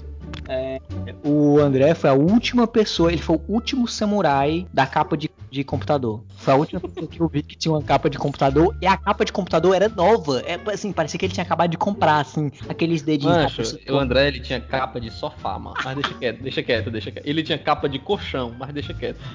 [0.49, 0.81] é,
[1.27, 5.64] o André foi a última pessoa, ele foi o último samurai da capa de, de
[5.64, 6.22] computador.
[6.37, 8.97] Foi a última pessoa que eu vi que tinha uma capa de computador e a
[8.97, 10.41] capa de computador era nova.
[10.47, 13.37] É assim, parecia que ele tinha acabado de comprar, assim, aqueles dedinhos.
[13.37, 15.74] Mancho, o André ele tinha capa de sofá, mano.
[15.85, 17.27] Mas deixa quieto, deixa quieto, deixa quieto.
[17.27, 19.18] Ele tinha capa de colchão, mas deixa quieto.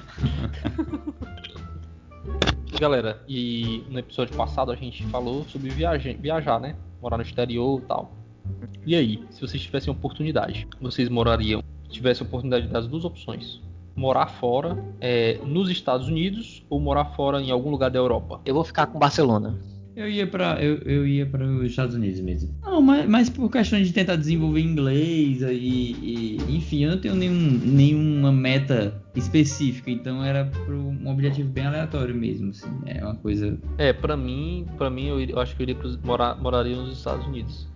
[2.80, 6.74] Galera, e no episódio passado a gente falou sobre viajar, viajar, né?
[7.02, 8.16] Morar no exterior e tal.
[8.84, 11.62] E aí, se vocês tivessem oportunidade, vocês morariam,
[11.92, 13.60] se tivessem oportunidade das duas opções,
[13.94, 18.40] morar fora, é, nos Estados Unidos ou morar fora em algum lugar da Europa?
[18.44, 19.58] Eu vou ficar com Barcelona.
[19.94, 22.54] Eu ia para eu, eu ia para os Estados Unidos mesmo.
[22.62, 27.14] Não, mas, mas por questão de tentar desenvolver inglês e, e enfim, eu não tenho
[27.14, 32.70] nenhum, nenhuma meta específica, então era pro um objetivo bem aleatório mesmo, assim.
[32.86, 35.98] É uma coisa É, pra mim, para mim eu, eu acho que eu iria pros-
[35.98, 37.68] morar, moraria nos Estados Unidos.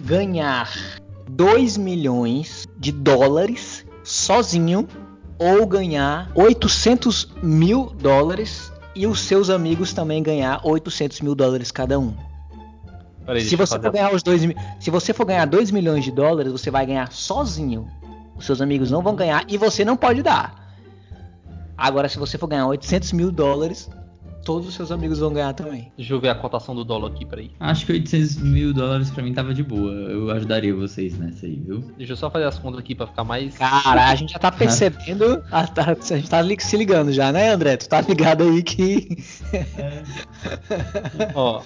[0.00, 0.70] Ganhar
[1.30, 4.88] 2 milhões de dólares sozinho
[5.38, 11.98] ou ganhar 800 mil dólares e os seus amigos também ganhar 800 mil dólares cada
[11.98, 12.14] um.
[13.24, 14.42] Peraí, Se você for ganhar os dois,
[14.80, 17.86] se você for ganhar 2 milhões de dólares, você vai ganhar sozinho.
[18.36, 20.74] Os seus amigos não vão ganhar e você não pode dar.
[21.76, 23.88] Agora, se você for ganhar 800 mil dólares,
[24.44, 25.92] todos os seus amigos vão ganhar também.
[25.96, 27.50] Deixa eu ver a cotação do dólar aqui, peraí.
[27.60, 29.90] Acho que 800 mil dólares pra mim tava de boa.
[29.92, 31.80] Eu ajudaria vocês nessa aí, viu?
[31.96, 33.56] Deixa eu só fazer as contas aqui pra ficar mais.
[33.58, 35.42] Cara, a gente já tá percebendo.
[35.52, 37.76] a, tá- a gente tá li- se ligando já, né, André?
[37.76, 39.18] Tu tá ligado aí que.
[41.34, 41.62] Ó,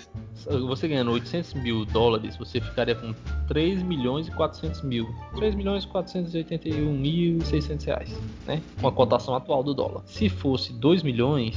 [0.66, 3.14] você ganhando 800 mil dólares, você ficaria com
[3.48, 5.08] 3 milhões e 400 mil.
[5.36, 8.60] 3 milhões e 481 mil e 600 reais, né?
[8.80, 10.02] Com a cotação atual do dólar.
[10.06, 11.56] Se fosse 2 milhões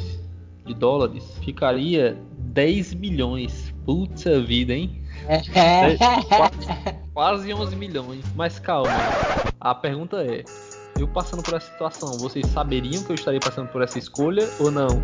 [0.66, 3.74] de dólares, ficaria 10 milhões.
[3.86, 5.02] Puta vida, hein?
[7.14, 8.24] Quase 11 milhões.
[8.36, 8.90] Mas calma,
[9.60, 10.44] a pergunta é:
[11.00, 14.72] eu passando por essa situação, vocês saberiam que eu estaria passando por essa escolha ou
[14.72, 14.88] não?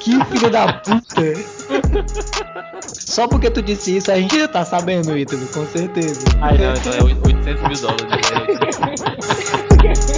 [0.00, 1.22] que filho da puta!
[2.92, 6.20] Só porque tu disse isso, a gente já tá sabendo, Ítalo, com certeza.
[6.40, 8.30] Ai, não, então é 800 mil dólares.
[8.30, 8.46] né?